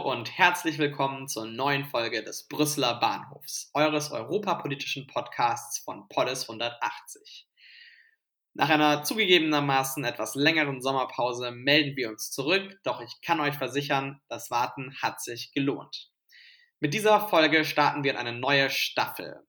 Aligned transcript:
Hallo 0.00 0.12
und 0.12 0.38
herzlich 0.38 0.78
willkommen 0.78 1.28
zur 1.28 1.44
neuen 1.44 1.84
Folge 1.84 2.22
des 2.22 2.48
Brüsseler 2.48 2.98
Bahnhofs, 3.00 3.70
eures 3.74 4.10
europapolitischen 4.10 5.06
Podcasts 5.06 5.78
von 5.78 6.08
Polis 6.08 6.48
180. 6.48 7.46
Nach 8.54 8.70
einer 8.70 9.04
zugegebenermaßen 9.04 10.02
etwas 10.04 10.34
längeren 10.36 10.80
Sommerpause 10.80 11.50
melden 11.50 11.98
wir 11.98 12.08
uns 12.08 12.30
zurück, 12.30 12.80
doch 12.82 13.02
ich 13.02 13.20
kann 13.20 13.40
euch 13.40 13.56
versichern, 13.56 14.22
das 14.28 14.50
Warten 14.50 14.96
hat 15.02 15.20
sich 15.20 15.52
gelohnt. 15.52 16.10
Mit 16.80 16.94
dieser 16.94 17.28
Folge 17.28 17.66
starten 17.66 18.02
wir 18.02 18.12
in 18.12 18.16
eine 18.16 18.32
neue 18.32 18.70
Staffel. 18.70 19.46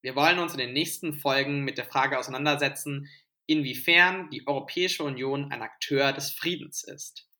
Wir 0.00 0.14
wollen 0.14 0.38
uns 0.38 0.52
in 0.52 0.58
den 0.58 0.74
nächsten 0.74 1.12
Folgen 1.12 1.64
mit 1.64 1.76
der 1.76 1.86
Frage 1.86 2.20
auseinandersetzen, 2.20 3.08
inwiefern 3.46 4.30
die 4.30 4.46
Europäische 4.46 5.02
Union 5.02 5.50
ein 5.50 5.62
Akteur 5.62 6.12
des 6.12 6.30
Friedens 6.30 6.84
ist. 6.84 7.31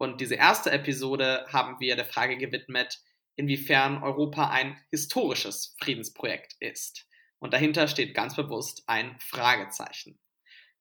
Und 0.00 0.22
diese 0.22 0.36
erste 0.36 0.70
Episode 0.70 1.44
haben 1.52 1.78
wir 1.78 1.94
der 1.94 2.06
Frage 2.06 2.38
gewidmet, 2.38 3.02
inwiefern 3.36 4.02
Europa 4.02 4.48
ein 4.48 4.80
historisches 4.88 5.76
Friedensprojekt 5.78 6.56
ist. 6.58 7.06
Und 7.38 7.52
dahinter 7.52 7.86
steht 7.86 8.14
ganz 8.14 8.34
bewusst 8.34 8.82
ein 8.86 9.14
Fragezeichen. 9.20 10.18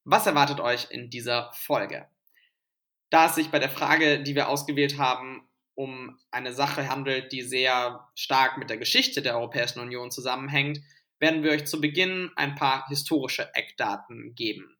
Was 0.05 0.25
erwartet 0.25 0.61
euch 0.61 0.89
in 0.89 1.09
dieser 1.09 1.51
Folge? 1.51 2.07
Da 3.09 3.25
es 3.25 3.35
sich 3.35 3.49
bei 3.49 3.59
der 3.59 3.69
Frage, 3.69 4.23
die 4.23 4.35
wir 4.35 4.47
ausgewählt 4.47 4.97
haben, 4.97 5.49
um 5.75 6.17
eine 6.31 6.53
Sache 6.53 6.87
handelt, 6.87 7.33
die 7.33 7.41
sehr 7.41 8.07
stark 8.15 8.57
mit 8.57 8.69
der 8.69 8.77
Geschichte 8.77 9.21
der 9.21 9.35
Europäischen 9.35 9.81
Union 9.81 10.11
zusammenhängt, 10.11 10.79
werden 11.19 11.43
wir 11.43 11.51
euch 11.51 11.65
zu 11.65 11.81
Beginn 11.81 12.31
ein 12.37 12.55
paar 12.55 12.87
historische 12.87 13.53
Eckdaten 13.53 14.33
geben. 14.35 14.78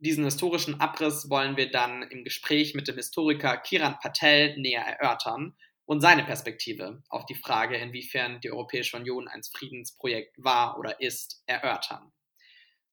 Diesen 0.00 0.24
historischen 0.24 0.80
Abriss 0.80 1.28
wollen 1.28 1.56
wir 1.56 1.72
dann 1.72 2.02
im 2.02 2.22
Gespräch 2.22 2.74
mit 2.74 2.86
dem 2.86 2.94
Historiker 2.94 3.56
Kiran 3.56 3.98
Patel 3.98 4.56
näher 4.56 4.82
erörtern 4.82 5.56
und 5.86 6.00
seine 6.00 6.22
Perspektive 6.22 7.02
auf 7.08 7.26
die 7.26 7.34
Frage, 7.34 7.76
inwiefern 7.76 8.40
die 8.40 8.52
Europäische 8.52 8.96
Union 8.96 9.26
ein 9.26 9.42
Friedensprojekt 9.42 10.36
war 10.38 10.78
oder 10.78 11.00
ist, 11.00 11.42
erörtern. 11.46 12.12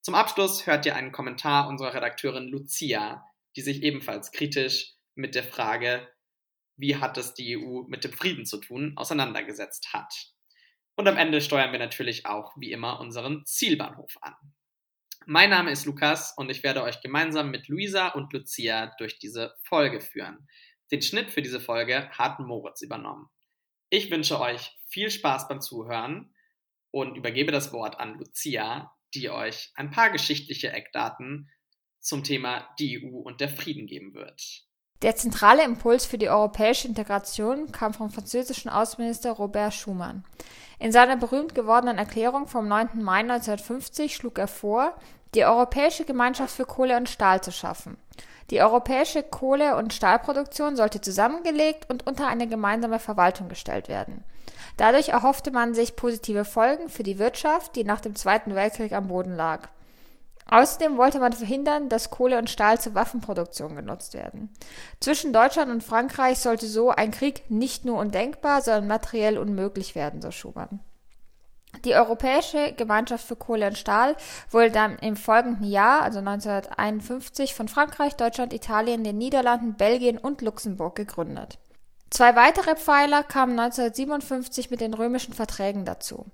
Zum 0.02 0.16
Abschluss 0.16 0.66
hört 0.66 0.88
ihr 0.88 0.96
einen 0.96 1.12
Kommentar 1.12 1.68
unserer 1.68 1.94
Redakteurin 1.94 2.48
Lucia, 2.48 3.24
die 3.56 3.62
sich 3.62 3.84
ebenfalls 3.84 4.32
kritisch 4.32 4.94
mit 5.14 5.36
der 5.36 5.44
Frage, 5.44 6.08
wie 6.76 6.96
hat 6.96 7.20
es 7.20 7.36
die 7.36 7.56
EU 7.56 7.84
mit 7.88 8.04
dem 8.04 8.14
Frieden 8.14 8.48
zu 8.48 8.58
tun, 8.58 8.94
auseinandergesetzt 8.96 9.94
hat. 9.94 10.34
Und 10.96 11.08
am 11.08 11.18
Ende 11.18 11.40
steuern 11.40 11.72
wir 11.72 11.80
natürlich 11.80 12.26
auch, 12.26 12.54
wie 12.58 12.72
immer, 12.72 13.00
unseren 13.00 13.46
Zielbahnhof 13.46 14.18
an. 14.22 14.55
Mein 15.28 15.50
Name 15.50 15.72
ist 15.72 15.86
Lukas 15.86 16.36
und 16.38 16.52
ich 16.52 16.62
werde 16.62 16.84
euch 16.84 17.02
gemeinsam 17.02 17.50
mit 17.50 17.68
Luisa 17.68 18.10
und 18.10 18.32
Lucia 18.32 18.94
durch 19.00 19.18
diese 19.18 19.56
Folge 19.64 20.00
führen. 20.00 20.48
Den 20.92 21.02
Schnitt 21.02 21.32
für 21.32 21.42
diese 21.42 21.60
Folge 21.60 22.08
hat 22.12 22.40
Moritz 22.40 22.84
übernommen. 22.84 23.28
Ich 23.90 24.12
wünsche 24.12 24.40
euch 24.40 24.78
viel 24.88 25.10
Spaß 25.10 25.48
beim 25.48 25.62
Zuhören 25.62 26.36
und 26.92 27.18
übergebe 27.18 27.52
das 27.52 27.74
Wort 27.74 28.00
an 28.00 28.20
Lucia, 28.20 28.96
die 29.16 29.32
euch 29.32 29.72
ein 29.74 29.90
paar 29.90 30.12
geschichtliche 30.12 30.72
Eckdaten 30.72 31.50
zum 32.00 32.24
Thema 32.24 32.70
die 32.78 33.04
EU 33.04 33.18
und 33.18 33.42
der 33.42 33.50
Frieden 33.50 33.88
geben 33.88 34.14
wird. 34.14 34.65
Der 35.02 35.16
zentrale 35.16 35.64
Impuls 35.64 36.06
für 36.06 36.18
die 36.18 36.30
europäische 36.30 36.88
Integration 36.88 37.72
kam 37.72 37.94
vom 37.94 38.10
französischen 38.10 38.70
Außenminister 38.70 39.32
Robert 39.32 39.74
Schuman. 39.74 40.24
In 40.80 40.92
seiner 40.92 41.18
berühmt 41.18 41.54
gewordenen 41.54 41.98
Erklärung 41.98 42.48
vom 42.48 42.68
9. 42.68 43.04
Mai 43.04 43.20
1950 43.20 44.16
schlug 44.16 44.40
er 44.40 44.48
vor, 44.48 44.94
die 45.34 45.46
Europäische 45.46 46.06
Gemeinschaft 46.06 46.56
für 46.56 46.66
Kohle 46.66 46.96
und 46.98 47.10
Stahl 47.10 47.42
zu 47.42 47.52
schaffen. 47.52 47.98
Die 48.52 48.62
europäische 48.62 49.24
Kohle- 49.24 49.76
und 49.76 49.94
Stahlproduktion 49.94 50.76
sollte 50.76 51.02
zusammengelegt 51.02 51.90
und 51.90 52.06
unter 52.08 52.28
eine 52.28 52.48
gemeinsame 52.48 53.00
Verwaltung 53.00 53.50
gestellt 53.50 53.90
werden. 53.90 54.24
Dadurch 54.78 55.10
erhoffte 55.10 55.52
man 55.52 55.74
sich 55.74 55.96
positive 55.96 56.46
Folgen 56.46 56.90
für 56.90 57.04
die 57.04 57.18
Wirtschaft, 57.18 57.76
die 57.76 57.84
nach 57.84 58.02
dem 58.02 58.16
Zweiten 58.16 58.56
Weltkrieg 58.56 58.94
am 58.94 59.08
Boden 59.08 59.36
lag. 59.36 59.70
Außerdem 60.48 60.98
wollte 60.98 61.20
man 61.20 61.34
verhindern, 61.34 61.90
dass 61.90 62.12
Kohle 62.12 62.38
und 62.38 62.50
Stahl 62.50 62.80
zur 62.80 62.94
Waffenproduktion 62.94 63.76
genutzt 63.76 64.14
werden. 64.14 64.54
Zwischen 65.00 65.34
Deutschland 65.34 65.72
und 65.72 65.84
Frankreich 65.84 66.38
sollte 66.40 66.68
so 66.68 66.92
ein 66.92 67.12
Krieg 67.12 67.50
nicht 67.50 67.84
nur 67.84 67.98
undenkbar, 67.98 68.62
sondern 68.62 68.88
materiell 68.88 69.38
unmöglich 69.38 69.96
werden, 69.96 70.22
so 70.22 70.32
Schumann. 70.32 70.80
Die 71.84 71.96
Europäische 71.96 72.74
Gemeinschaft 72.74 73.26
für 73.26 73.36
Kohle 73.36 73.68
und 73.68 73.78
Stahl 73.78 74.16
wurde 74.50 74.72
dann 74.72 74.98
im 75.00 75.18
folgenden 75.18 75.66
Jahr, 75.66 76.04
also 76.04 76.20
1951, 76.20 77.54
von 77.54 77.68
Frankreich, 77.68 78.16
Deutschland, 78.16 78.54
Italien, 78.54 79.04
den 79.04 79.18
Niederlanden, 79.18 79.74
Belgien 79.74 80.18
und 80.18 80.42
Luxemburg 80.42 80.96
gegründet. 80.96 81.58
Zwei 82.12 82.36
weitere 82.36 82.76
Pfeiler 82.76 83.24
kamen 83.24 83.60
1957 83.60 84.72
mit 84.72 84.80
den 84.80 84.94
römischen 84.94 85.34
Verträgen 85.34 85.84
dazu. 85.84 86.28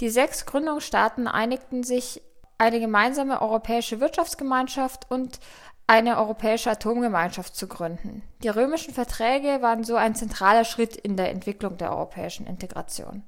Die 0.00 0.10
sechs 0.10 0.44
Gründungsstaaten 0.44 1.26
einigten 1.26 1.84
sich 1.84 2.20
eine 2.62 2.78
gemeinsame 2.78 3.42
europäische 3.42 3.98
Wirtschaftsgemeinschaft 3.98 5.10
und 5.10 5.40
eine 5.88 6.16
europäische 6.16 6.70
Atomgemeinschaft 6.70 7.56
zu 7.56 7.66
gründen. 7.66 8.22
Die 8.44 8.48
römischen 8.48 8.94
Verträge 8.94 9.60
waren 9.62 9.82
so 9.82 9.96
ein 9.96 10.14
zentraler 10.14 10.64
Schritt 10.64 10.94
in 10.94 11.16
der 11.16 11.30
Entwicklung 11.30 11.76
der 11.76 11.90
europäischen 11.90 12.46
Integration. 12.46 13.24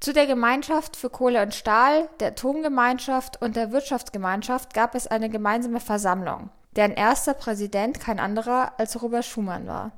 Zu 0.00 0.14
der 0.14 0.26
Gemeinschaft 0.26 0.96
für 0.96 1.10
Kohle 1.10 1.42
und 1.42 1.54
Stahl, 1.54 2.08
der 2.20 2.28
Atomgemeinschaft 2.28 3.42
und 3.42 3.54
der 3.54 3.70
Wirtschaftsgemeinschaft 3.70 4.72
gab 4.72 4.94
es 4.94 5.06
eine 5.06 5.28
gemeinsame 5.28 5.80
Versammlung, 5.80 6.48
deren 6.74 6.92
erster 6.92 7.34
Präsident 7.34 8.00
kein 8.00 8.18
anderer 8.18 8.72
als 8.78 9.02
Robert 9.02 9.26
Schumann 9.26 9.66
war. 9.66 9.92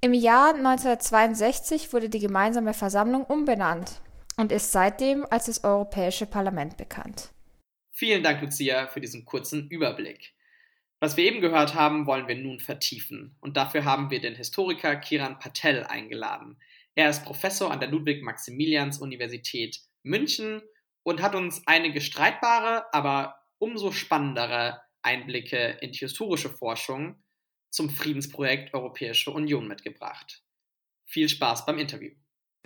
Im 0.00 0.14
Jahr 0.14 0.54
1962 0.54 1.92
wurde 1.92 2.08
die 2.08 2.20
gemeinsame 2.20 2.74
Versammlung 2.74 3.24
umbenannt 3.24 4.00
und 4.36 4.52
ist 4.52 4.72
seitdem 4.72 5.26
als 5.30 5.46
das 5.46 5.64
Europäische 5.64 6.26
Parlament 6.26 6.76
bekannt. 6.76 7.32
Vielen 7.92 8.22
Dank, 8.22 8.42
Lucia, 8.42 8.88
für 8.88 9.00
diesen 9.00 9.24
kurzen 9.24 9.68
Überblick. 9.68 10.34
Was 11.00 11.16
wir 11.16 11.24
eben 11.24 11.40
gehört 11.40 11.74
haben, 11.74 12.06
wollen 12.06 12.28
wir 12.28 12.34
nun 12.34 12.60
vertiefen. 12.60 13.36
Und 13.40 13.56
dafür 13.56 13.84
haben 13.84 14.10
wir 14.10 14.20
den 14.20 14.34
Historiker 14.34 14.96
Kiran 14.96 15.38
Patel 15.38 15.84
eingeladen. 15.84 16.58
Er 16.94 17.10
ist 17.10 17.24
Professor 17.24 17.70
an 17.70 17.80
der 17.80 17.90
Ludwig-Maximilians-Universität 17.90 19.80
München 20.02 20.62
und 21.02 21.22
hat 21.22 21.34
uns 21.34 21.62
einige 21.66 22.00
streitbare, 22.00 22.92
aber 22.92 23.36
umso 23.58 23.92
spannendere 23.92 24.80
Einblicke 25.02 25.78
in 25.80 25.92
die 25.92 25.98
historische 25.98 26.50
Forschung 26.50 27.22
zum 27.70 27.90
Friedensprojekt 27.90 28.72
Europäische 28.72 29.30
Union 29.30 29.68
mitgebracht. 29.68 30.42
Viel 31.04 31.28
Spaß 31.28 31.66
beim 31.66 31.78
Interview. 31.78 32.12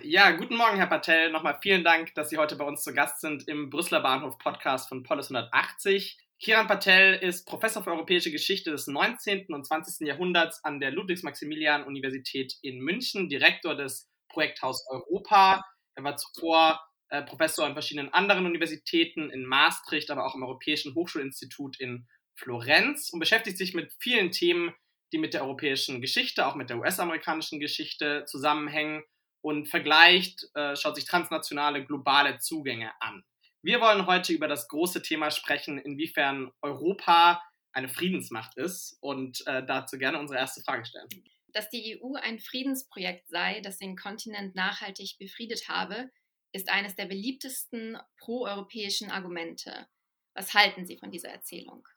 Ja, 0.01 0.31
guten 0.31 0.55
Morgen, 0.55 0.77
Herr 0.77 0.87
Patel. 0.87 1.29
Nochmal 1.29 1.59
vielen 1.61 1.83
Dank, 1.83 2.15
dass 2.15 2.29
Sie 2.29 2.37
heute 2.37 2.55
bei 2.55 2.63
uns 2.63 2.83
zu 2.83 2.93
Gast 2.93 3.19
sind 3.19 3.49
im 3.49 3.69
Brüsseler 3.69 3.99
Bahnhof 3.99 4.37
Podcast 4.37 4.87
von 4.87 5.03
Polis 5.03 5.29
180. 5.29 6.17
Kiran 6.39 6.67
Patel 6.67 7.15
ist 7.15 7.45
Professor 7.45 7.83
für 7.83 7.91
europäische 7.91 8.31
Geschichte 8.31 8.71
des 8.71 8.87
19. 8.87 9.47
und 9.49 9.67
20. 9.67 10.07
Jahrhunderts 10.07 10.63
an 10.63 10.79
der 10.79 10.91
Ludwigs-Maximilian-Universität 10.91 12.55
in 12.61 12.79
München, 12.79 13.27
Direktor 13.27 13.75
des 13.75 14.09
Projekthaus 14.29 14.87
Europa. 14.87 15.65
Er 15.95 16.03
war 16.05 16.15
zuvor 16.15 16.79
äh, 17.09 17.21
Professor 17.21 17.65
an 17.65 17.73
verschiedenen 17.73 18.13
anderen 18.13 18.45
Universitäten 18.45 19.29
in 19.29 19.43
Maastricht, 19.43 20.11
aber 20.11 20.25
auch 20.25 20.33
im 20.33 20.43
Europäischen 20.43 20.95
Hochschulinstitut 20.95 21.77
in 21.77 22.07
Florenz 22.35 23.09
und 23.09 23.19
beschäftigt 23.19 23.57
sich 23.57 23.73
mit 23.73 23.91
vielen 23.99 24.31
Themen, 24.31 24.73
die 25.11 25.17
mit 25.17 25.33
der 25.33 25.43
europäischen 25.43 25.99
Geschichte, 25.99 26.47
auch 26.47 26.55
mit 26.55 26.69
der 26.69 26.79
US-amerikanischen 26.79 27.59
Geschichte 27.59 28.23
zusammenhängen 28.25 29.03
und 29.41 29.67
vergleicht, 29.67 30.49
äh, 30.53 30.75
schaut 30.75 30.95
sich 30.95 31.05
transnationale, 31.05 31.85
globale 31.85 32.39
Zugänge 32.39 32.91
an. 33.01 33.23
Wir 33.61 33.81
wollen 33.81 34.05
heute 34.05 34.33
über 34.33 34.47
das 34.47 34.67
große 34.67 35.01
Thema 35.01 35.31
sprechen, 35.31 35.79
inwiefern 35.79 36.51
Europa 36.61 37.41
eine 37.73 37.89
Friedensmacht 37.89 38.57
ist 38.57 38.97
und 39.01 39.45
äh, 39.47 39.65
dazu 39.65 39.97
gerne 39.97 40.19
unsere 40.19 40.39
erste 40.39 40.61
Frage 40.61 40.85
stellen. 40.85 41.09
Dass 41.47 41.69
die 41.69 41.99
EU 42.01 42.13
ein 42.15 42.39
Friedensprojekt 42.39 43.27
sei, 43.29 43.59
das 43.61 43.77
den 43.77 43.95
Kontinent 43.95 44.55
nachhaltig 44.55 45.17
befriedet 45.19 45.67
habe, 45.67 46.09
ist 46.51 46.69
eines 46.69 46.95
der 46.95 47.05
beliebtesten 47.05 47.97
proeuropäischen 48.17 49.11
Argumente. 49.11 49.87
Was 50.33 50.53
halten 50.53 50.85
Sie 50.85 50.97
von 50.97 51.11
dieser 51.11 51.29
Erzählung? 51.29 51.87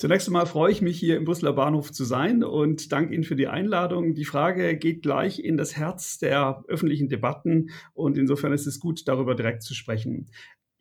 Zunächst 0.00 0.28
einmal 0.28 0.46
freue 0.46 0.72
ich 0.72 0.80
mich, 0.80 0.98
hier 0.98 1.18
im 1.18 1.26
Brüsseler 1.26 1.52
Bahnhof 1.52 1.92
zu 1.92 2.04
sein 2.04 2.42
und 2.42 2.90
danke 2.90 3.14
Ihnen 3.14 3.22
für 3.22 3.36
die 3.36 3.48
Einladung. 3.48 4.14
Die 4.14 4.24
Frage 4.24 4.78
geht 4.78 5.02
gleich 5.02 5.40
in 5.40 5.58
das 5.58 5.76
Herz 5.76 6.16
der 6.16 6.64
öffentlichen 6.68 7.10
Debatten 7.10 7.68
und 7.92 8.16
insofern 8.16 8.54
ist 8.54 8.66
es 8.66 8.80
gut, 8.80 9.06
darüber 9.06 9.34
direkt 9.34 9.62
zu 9.62 9.74
sprechen. 9.74 10.30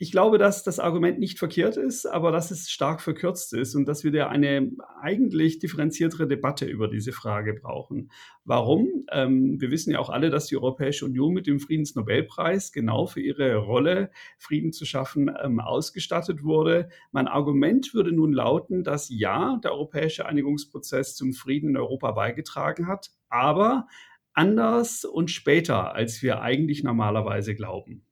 Ich 0.01 0.13
glaube, 0.13 0.37
dass 0.37 0.63
das 0.63 0.79
Argument 0.79 1.19
nicht 1.19 1.37
verkehrt 1.37 1.75
ist, 1.75 2.05
aber 2.05 2.31
dass 2.31 2.51
es 2.51 2.69
stark 2.69 3.01
verkürzt 3.01 3.51
ist 3.51 3.75
und 3.75 3.85
dass 3.85 4.05
wir 4.05 4.13
da 4.13 4.29
eine 4.29 4.71
eigentlich 5.01 5.59
differenziertere 5.59 6.25
Debatte 6.25 6.65
über 6.65 6.87
diese 6.87 7.11
Frage 7.11 7.53
brauchen. 7.53 8.09
Warum? 8.45 8.87
Ähm, 9.11 9.59
wir 9.59 9.71
wissen 9.71 9.91
ja 9.91 9.99
auch 9.99 10.09
alle, 10.09 10.29
dass 10.29 10.47
die 10.47 10.55
Europäische 10.55 11.03
Union 11.03 11.33
mit 11.33 11.47
dem 11.47 11.59
Friedensnobelpreis 11.59 12.71
genau 12.71 13.07
für 13.07 13.19
ihre 13.19 13.57
Rolle, 13.57 14.09
Frieden 14.37 14.71
zu 14.71 14.85
schaffen, 14.85 15.29
ähm, 15.43 15.59
ausgestattet 15.59 16.45
wurde. 16.45 16.87
Mein 17.11 17.27
Argument 17.27 17.93
würde 17.93 18.13
nun 18.13 18.31
lauten, 18.31 18.85
dass 18.85 19.09
ja, 19.09 19.59
der 19.61 19.73
europäische 19.73 20.25
Einigungsprozess 20.25 21.17
zum 21.17 21.33
Frieden 21.33 21.71
in 21.71 21.77
Europa 21.77 22.13
beigetragen 22.13 22.87
hat, 22.87 23.11
aber 23.27 23.85
anders 24.31 25.03
und 25.03 25.29
später, 25.29 25.93
als 25.93 26.23
wir 26.23 26.41
eigentlich 26.41 26.85
normalerweise 26.85 27.53
glauben 27.53 28.05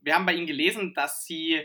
wir 0.00 0.14
haben 0.14 0.26
bei 0.26 0.34
Ihnen 0.34 0.46
gelesen, 0.46 0.94
dass 0.94 1.24
Sie 1.24 1.60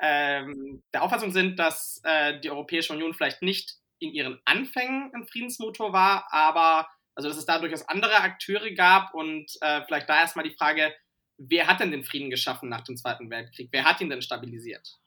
ähm, 0.00 0.82
der 0.92 1.02
Auffassung 1.02 1.32
sind, 1.32 1.58
dass 1.58 2.00
äh, 2.04 2.38
die 2.40 2.50
Europäische 2.50 2.92
Union 2.92 3.14
vielleicht 3.14 3.42
nicht 3.42 3.76
in 3.98 4.12
ihren 4.12 4.40
Anfängen 4.44 5.10
ein 5.14 5.26
Friedensmotor 5.26 5.92
war, 5.92 6.26
aber 6.30 6.88
also 7.14 7.28
dass 7.28 7.38
es 7.38 7.46
da 7.46 7.58
durchaus 7.58 7.88
andere 7.88 8.16
Akteure 8.16 8.70
gab 8.72 9.14
und 9.14 9.50
äh, 9.62 9.82
vielleicht 9.86 10.08
da 10.08 10.20
erstmal 10.20 10.44
die 10.44 10.54
Frage, 10.54 10.94
wer 11.38 11.66
hat 11.66 11.80
denn 11.80 11.90
den 11.90 12.04
Frieden 12.04 12.30
geschaffen 12.30 12.68
nach 12.68 12.82
dem 12.82 12.96
Zweiten 12.96 13.30
Weltkrieg? 13.30 13.70
Wer 13.72 13.84
hat 13.84 14.00
ihn 14.00 14.10
denn 14.10 14.22
stabilisiert? 14.22 14.98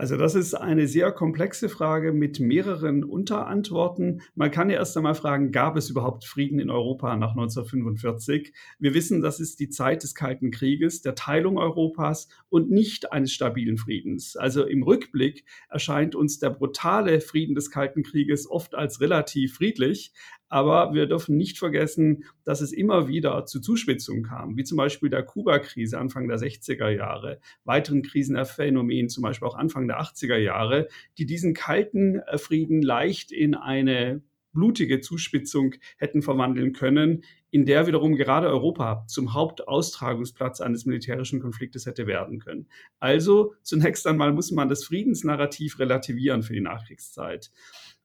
Also 0.00 0.16
das 0.16 0.34
ist 0.34 0.54
eine 0.54 0.86
sehr 0.88 1.12
komplexe 1.12 1.68
Frage 1.68 2.14
mit 2.14 2.40
mehreren 2.40 3.04
Unterantworten. 3.04 4.22
Man 4.34 4.50
kann 4.50 4.70
ja 4.70 4.76
erst 4.76 4.96
einmal 4.96 5.14
fragen, 5.14 5.52
gab 5.52 5.76
es 5.76 5.90
überhaupt 5.90 6.24
Frieden 6.24 6.58
in 6.58 6.70
Europa 6.70 7.14
nach 7.18 7.32
1945? 7.32 8.54
Wir 8.78 8.94
wissen, 8.94 9.20
das 9.20 9.40
ist 9.40 9.60
die 9.60 9.68
Zeit 9.68 10.02
des 10.02 10.14
Kalten 10.14 10.52
Krieges, 10.52 11.02
der 11.02 11.16
Teilung 11.16 11.58
Europas 11.58 12.30
und 12.48 12.70
nicht 12.70 13.12
eines 13.12 13.30
stabilen 13.32 13.76
Friedens. 13.76 14.36
Also 14.36 14.64
im 14.64 14.82
Rückblick 14.82 15.44
erscheint 15.68 16.14
uns 16.14 16.38
der 16.38 16.48
brutale 16.48 17.20
Frieden 17.20 17.54
des 17.54 17.70
Kalten 17.70 18.02
Krieges 18.02 18.50
oft 18.50 18.74
als 18.74 19.02
relativ 19.02 19.56
friedlich, 19.56 20.14
aber 20.50 20.92
wir 20.92 21.06
dürfen 21.06 21.36
nicht 21.36 21.58
vergessen, 21.58 22.24
dass 22.44 22.60
es 22.60 22.72
immer 22.72 23.06
wieder 23.06 23.46
zu 23.46 23.60
Zuspitzungen 23.60 24.24
kam, 24.24 24.56
wie 24.56 24.64
zum 24.64 24.76
Beispiel 24.76 25.08
der 25.08 25.22
Kuba-Krise 25.22 25.96
Anfang 25.96 26.26
der 26.26 26.38
60er 26.38 26.88
Jahre, 26.88 27.40
weiteren 27.64 28.02
Krisenphänomenen, 28.02 29.08
zum 29.08 29.22
Beispiel 29.22 29.46
auch 29.46 29.54
Anfang 29.54 29.86
der 29.90 30.00
80er 30.00 30.36
Jahre, 30.36 30.88
die 31.18 31.26
diesen 31.26 31.52
kalten 31.52 32.20
äh, 32.20 32.38
Frieden 32.38 32.80
leicht 32.80 33.32
in 33.32 33.54
eine 33.54 34.22
blutige 34.52 35.00
Zuspitzung 35.00 35.74
hätten 35.96 36.22
verwandeln 36.22 36.72
können, 36.72 37.22
in 37.50 37.66
der 37.66 37.86
wiederum 37.86 38.16
gerade 38.16 38.48
Europa 38.48 39.04
zum 39.08 39.34
Hauptaustragungsplatz 39.34 40.60
eines 40.60 40.86
militärischen 40.86 41.40
Konfliktes 41.40 41.86
hätte 41.86 42.06
werden 42.06 42.38
können. 42.38 42.68
Also 42.98 43.54
zunächst 43.62 44.06
einmal 44.06 44.32
muss 44.32 44.50
man 44.50 44.68
das 44.68 44.84
Friedensnarrativ 44.84 45.78
relativieren 45.78 46.42
für 46.42 46.52
die 46.52 46.60
Nachkriegszeit. 46.60 47.50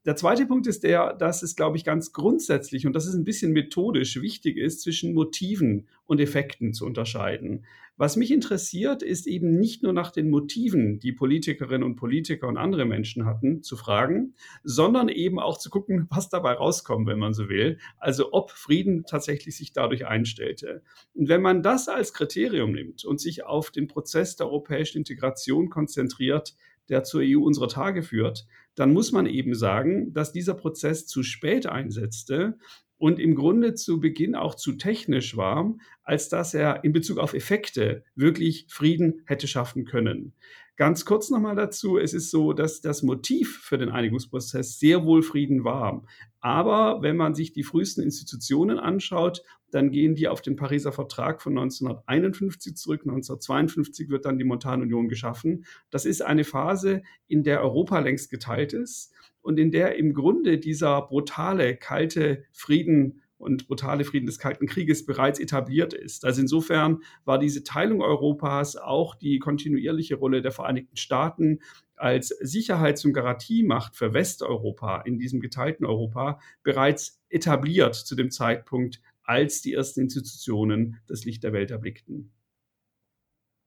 Der 0.06 0.16
zweite 0.16 0.46
Punkt 0.46 0.68
ist 0.68 0.84
der, 0.84 1.14
dass 1.14 1.42
es, 1.42 1.56
glaube 1.56 1.78
ich, 1.78 1.84
ganz 1.84 2.12
grundsätzlich, 2.12 2.86
und 2.86 2.94
das 2.94 3.08
ist 3.08 3.16
ein 3.16 3.24
bisschen 3.24 3.54
methodisch 3.54 4.22
wichtig 4.22 4.58
ist, 4.58 4.82
zwischen 4.82 5.16
Motiven 5.16 5.88
und 6.06 6.20
Effekten 6.20 6.74
zu 6.74 6.86
unterscheiden. 6.86 7.66
Was 7.98 8.18
mich 8.18 8.32
interessiert, 8.32 9.04
ist 9.04 9.26
eben 9.26 9.58
nicht 9.58 9.82
nur 9.82 9.94
nach 9.94 10.12
den 10.12 10.30
Motiven, 10.30 11.00
die 11.00 11.14
Politikerinnen 11.14 11.84
und 11.84 11.96
Politiker 11.96 12.50
und 12.50 12.58
andere 12.58 12.84
Menschen 12.84 13.26
hatten, 13.26 13.64
zu 13.64 13.78
fragen, 13.78 14.36
sondern 14.64 15.08
eben 15.08 15.40
auch 15.40 15.58
zu 15.58 15.70
gucken, 15.70 16.06
was 16.10 16.28
dabei 16.28 16.54
rauskommt, 16.54 17.08
wenn 17.08 17.20
man 17.20 17.34
so 17.34 17.48
will. 17.48 17.80
Also 17.98 18.34
ob 18.34 18.52
Frieden 18.52 19.06
tatsächlich 19.06 19.56
sich 19.56 19.72
dadurch 19.72 20.06
einstellte. 20.06 20.84
Und 21.14 21.30
wenn 21.30 21.42
man 21.42 21.64
das 21.64 21.88
als 21.88 22.14
Kriterium 22.14 22.74
nimmt 22.74 23.06
und 23.06 23.22
sich 23.22 23.46
auf 23.46 23.72
den 23.72 23.88
Prozess 23.88 24.36
der 24.36 24.48
europäischen 24.48 24.98
Integration 24.98 25.70
konzentriert, 25.70 26.54
der 26.90 27.04
zur 27.04 27.22
EU 27.24 27.40
unserer 27.40 27.70
Tage 27.70 28.04
führt, 28.04 28.46
dann 28.76 28.92
muss 28.92 29.14
man 29.14 29.26
eben 29.26 29.56
sagen, 29.56 30.14
dass 30.14 30.34
dieser 30.34 30.54
Prozess 30.54 31.08
zu 31.08 31.24
spät 31.24 31.66
einsetzte 31.66 32.58
und 32.98 33.20
im 33.20 33.36
Grunde 33.36 33.74
zu 33.74 34.00
Beginn 34.00 34.36
auch 34.36 34.56
zu 34.56 34.74
technisch 34.74 35.36
war, 35.36 35.76
als 36.04 36.30
dass 36.30 36.54
er 36.54 36.84
in 36.84 36.94
Bezug 36.94 37.18
auf 37.18 37.34
Effekte 37.34 38.04
wirklich 38.16 38.66
Frieden 38.70 39.24
hätte 39.26 39.48
schaffen 39.48 39.86
können. 39.86 40.34
Ganz 40.78 41.06
kurz 41.06 41.30
nochmal 41.30 41.56
dazu. 41.56 41.98
Es 41.98 42.14
ist 42.14 42.32
so, 42.32 42.52
dass 42.52 42.82
das 42.82 43.02
Motiv 43.02 43.62
für 43.64 43.78
den 43.78 43.90
Einigungsprozess 43.90 44.78
sehr 44.78 45.06
wohl 45.06 45.24
Frieden 45.24 45.64
war. 45.64 46.04
Aber 46.42 47.02
wenn 47.02 47.16
man 47.16 47.34
sich 47.34 47.54
die 47.54 47.64
frühesten 47.64 48.02
Institutionen 48.02 48.78
anschaut, 48.78 49.42
dann 49.72 49.90
gehen 49.92 50.16
die 50.16 50.28
auf 50.28 50.42
den 50.42 50.58
Pariser 50.58 50.92
Vertrag 50.92 51.42
von 51.42 51.58
1951 51.58 52.76
zurück. 52.76 53.02
1952 53.02 54.10
wird 54.10 54.26
dann 54.26 54.38
die 54.38 54.44
Montanunion 54.44 55.08
geschaffen. 55.08 55.66
Das 55.92 56.06
ist 56.06 56.22
eine 56.22 56.44
Phase, 56.44 57.04
in 57.28 57.44
der 57.44 57.62
Europa 57.62 58.00
längst 58.00 58.30
geteilt 58.30 58.74
ist 58.74 59.14
und 59.42 59.60
in 59.60 59.72
der 59.72 59.96
im 59.96 60.14
Grunde 60.14 60.58
dieser 60.58 61.02
brutale, 61.04 61.78
kalte 61.78 62.44
Frieden 62.52 63.22
und 63.38 63.68
brutale 63.68 64.06
Frieden 64.06 64.26
des 64.26 64.40
Kalten 64.40 64.68
Krieges 64.68 65.06
bereits 65.06 65.40
etabliert 65.40 65.94
ist. 65.94 66.26
Also 66.26 66.42
insofern 66.42 67.02
war 67.26 67.38
diese 67.38 67.64
Teilung 67.64 68.02
Europas 68.02 68.76
auch 68.76 69.16
die 69.16 69.40
kontinuierliche 69.40 70.16
Rolle 70.16 70.42
der 70.42 70.52
Vereinigten 70.52 70.98
Staaten 70.98 71.60
als 71.98 72.30
Sicherheits- 72.30 73.06
und 73.06 73.14
Garantiemacht 73.14 73.96
für 73.96 74.14
Westeuropa 74.14 75.02
in 75.02 75.18
diesem 75.18 75.40
geteilten 75.40 75.86
Europa 75.86 76.40
bereits 76.64 77.22
etabliert 77.30 77.96
zu 77.96 78.16
dem 78.16 78.32
Zeitpunkt, 78.32 79.02
als 79.24 79.62
die 79.62 79.74
ersten 79.74 80.02
Institutionen 80.02 81.00
das 81.08 81.26
Licht 81.26 81.44
der 81.44 81.54
Welt 81.54 81.72
erblickten. 81.72 82.32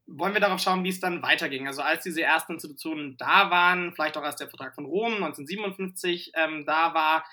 Wollen 0.07 0.33
wir 0.33 0.41
darauf 0.41 0.61
schauen, 0.61 0.85
wie 0.85 0.89
es 0.89 1.01
dann 1.01 1.23
weiterging? 1.23 1.67
Also 1.67 1.83
als 1.83 2.03
diese 2.03 2.23
ersten 2.23 2.55
Institutionen 2.55 3.17
da 3.19 3.51
waren, 3.51 3.93
vielleicht 3.93 4.17
auch 4.17 4.23
als 4.23 4.37
der 4.37 4.49
Vertrag 4.49 4.75
von 4.75 4.87
Rom 4.87 5.15
1957 5.15 6.33
ähm, 6.35 6.65
da 6.65 6.95
war, 6.95 7.25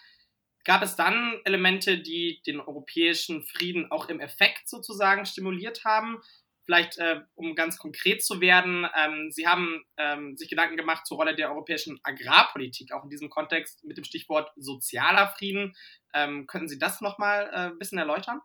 Gab 0.66 0.82
es 0.82 0.96
dann 0.96 1.40
Elemente, 1.46 2.00
die 2.00 2.42
den 2.46 2.60
europäischen 2.60 3.44
Frieden 3.44 3.92
auch 3.92 4.10
im 4.10 4.20
Effekt 4.20 4.68
sozusagen 4.68 5.26
stimuliert 5.26 5.86
haben? 5.86 6.20
Vielleicht, 6.66 6.98
äh, 6.98 7.22
um 7.36 7.54
ganz 7.54 7.78
konkret 7.78 8.26
zu 8.26 8.42
werden, 8.42 8.88
ähm, 8.98 9.30
Sie 9.30 9.48
haben 9.48 9.86
ähm, 9.98 10.36
sich 10.36 10.50
Gedanken 10.50 10.78
gemacht 10.78 11.06
zur 11.06 11.18
Rolle 11.18 11.36
der 11.36 11.52
europäischen 11.52 12.00
Agrarpolitik, 12.02 12.92
auch 12.92 13.04
in 13.04 13.12
diesem 13.12 13.30
Kontext 13.30 13.84
mit 13.84 13.98
dem 13.98 14.04
Stichwort 14.04 14.52
sozialer 14.56 15.28
Frieden. 15.28 15.76
Ähm, 16.16 16.48
können 16.48 16.68
Sie 16.68 16.80
das 16.80 17.02
nochmal 17.02 17.52
äh, 17.54 17.72
ein 17.72 17.78
bisschen 17.78 18.00
erläutern? 18.00 18.42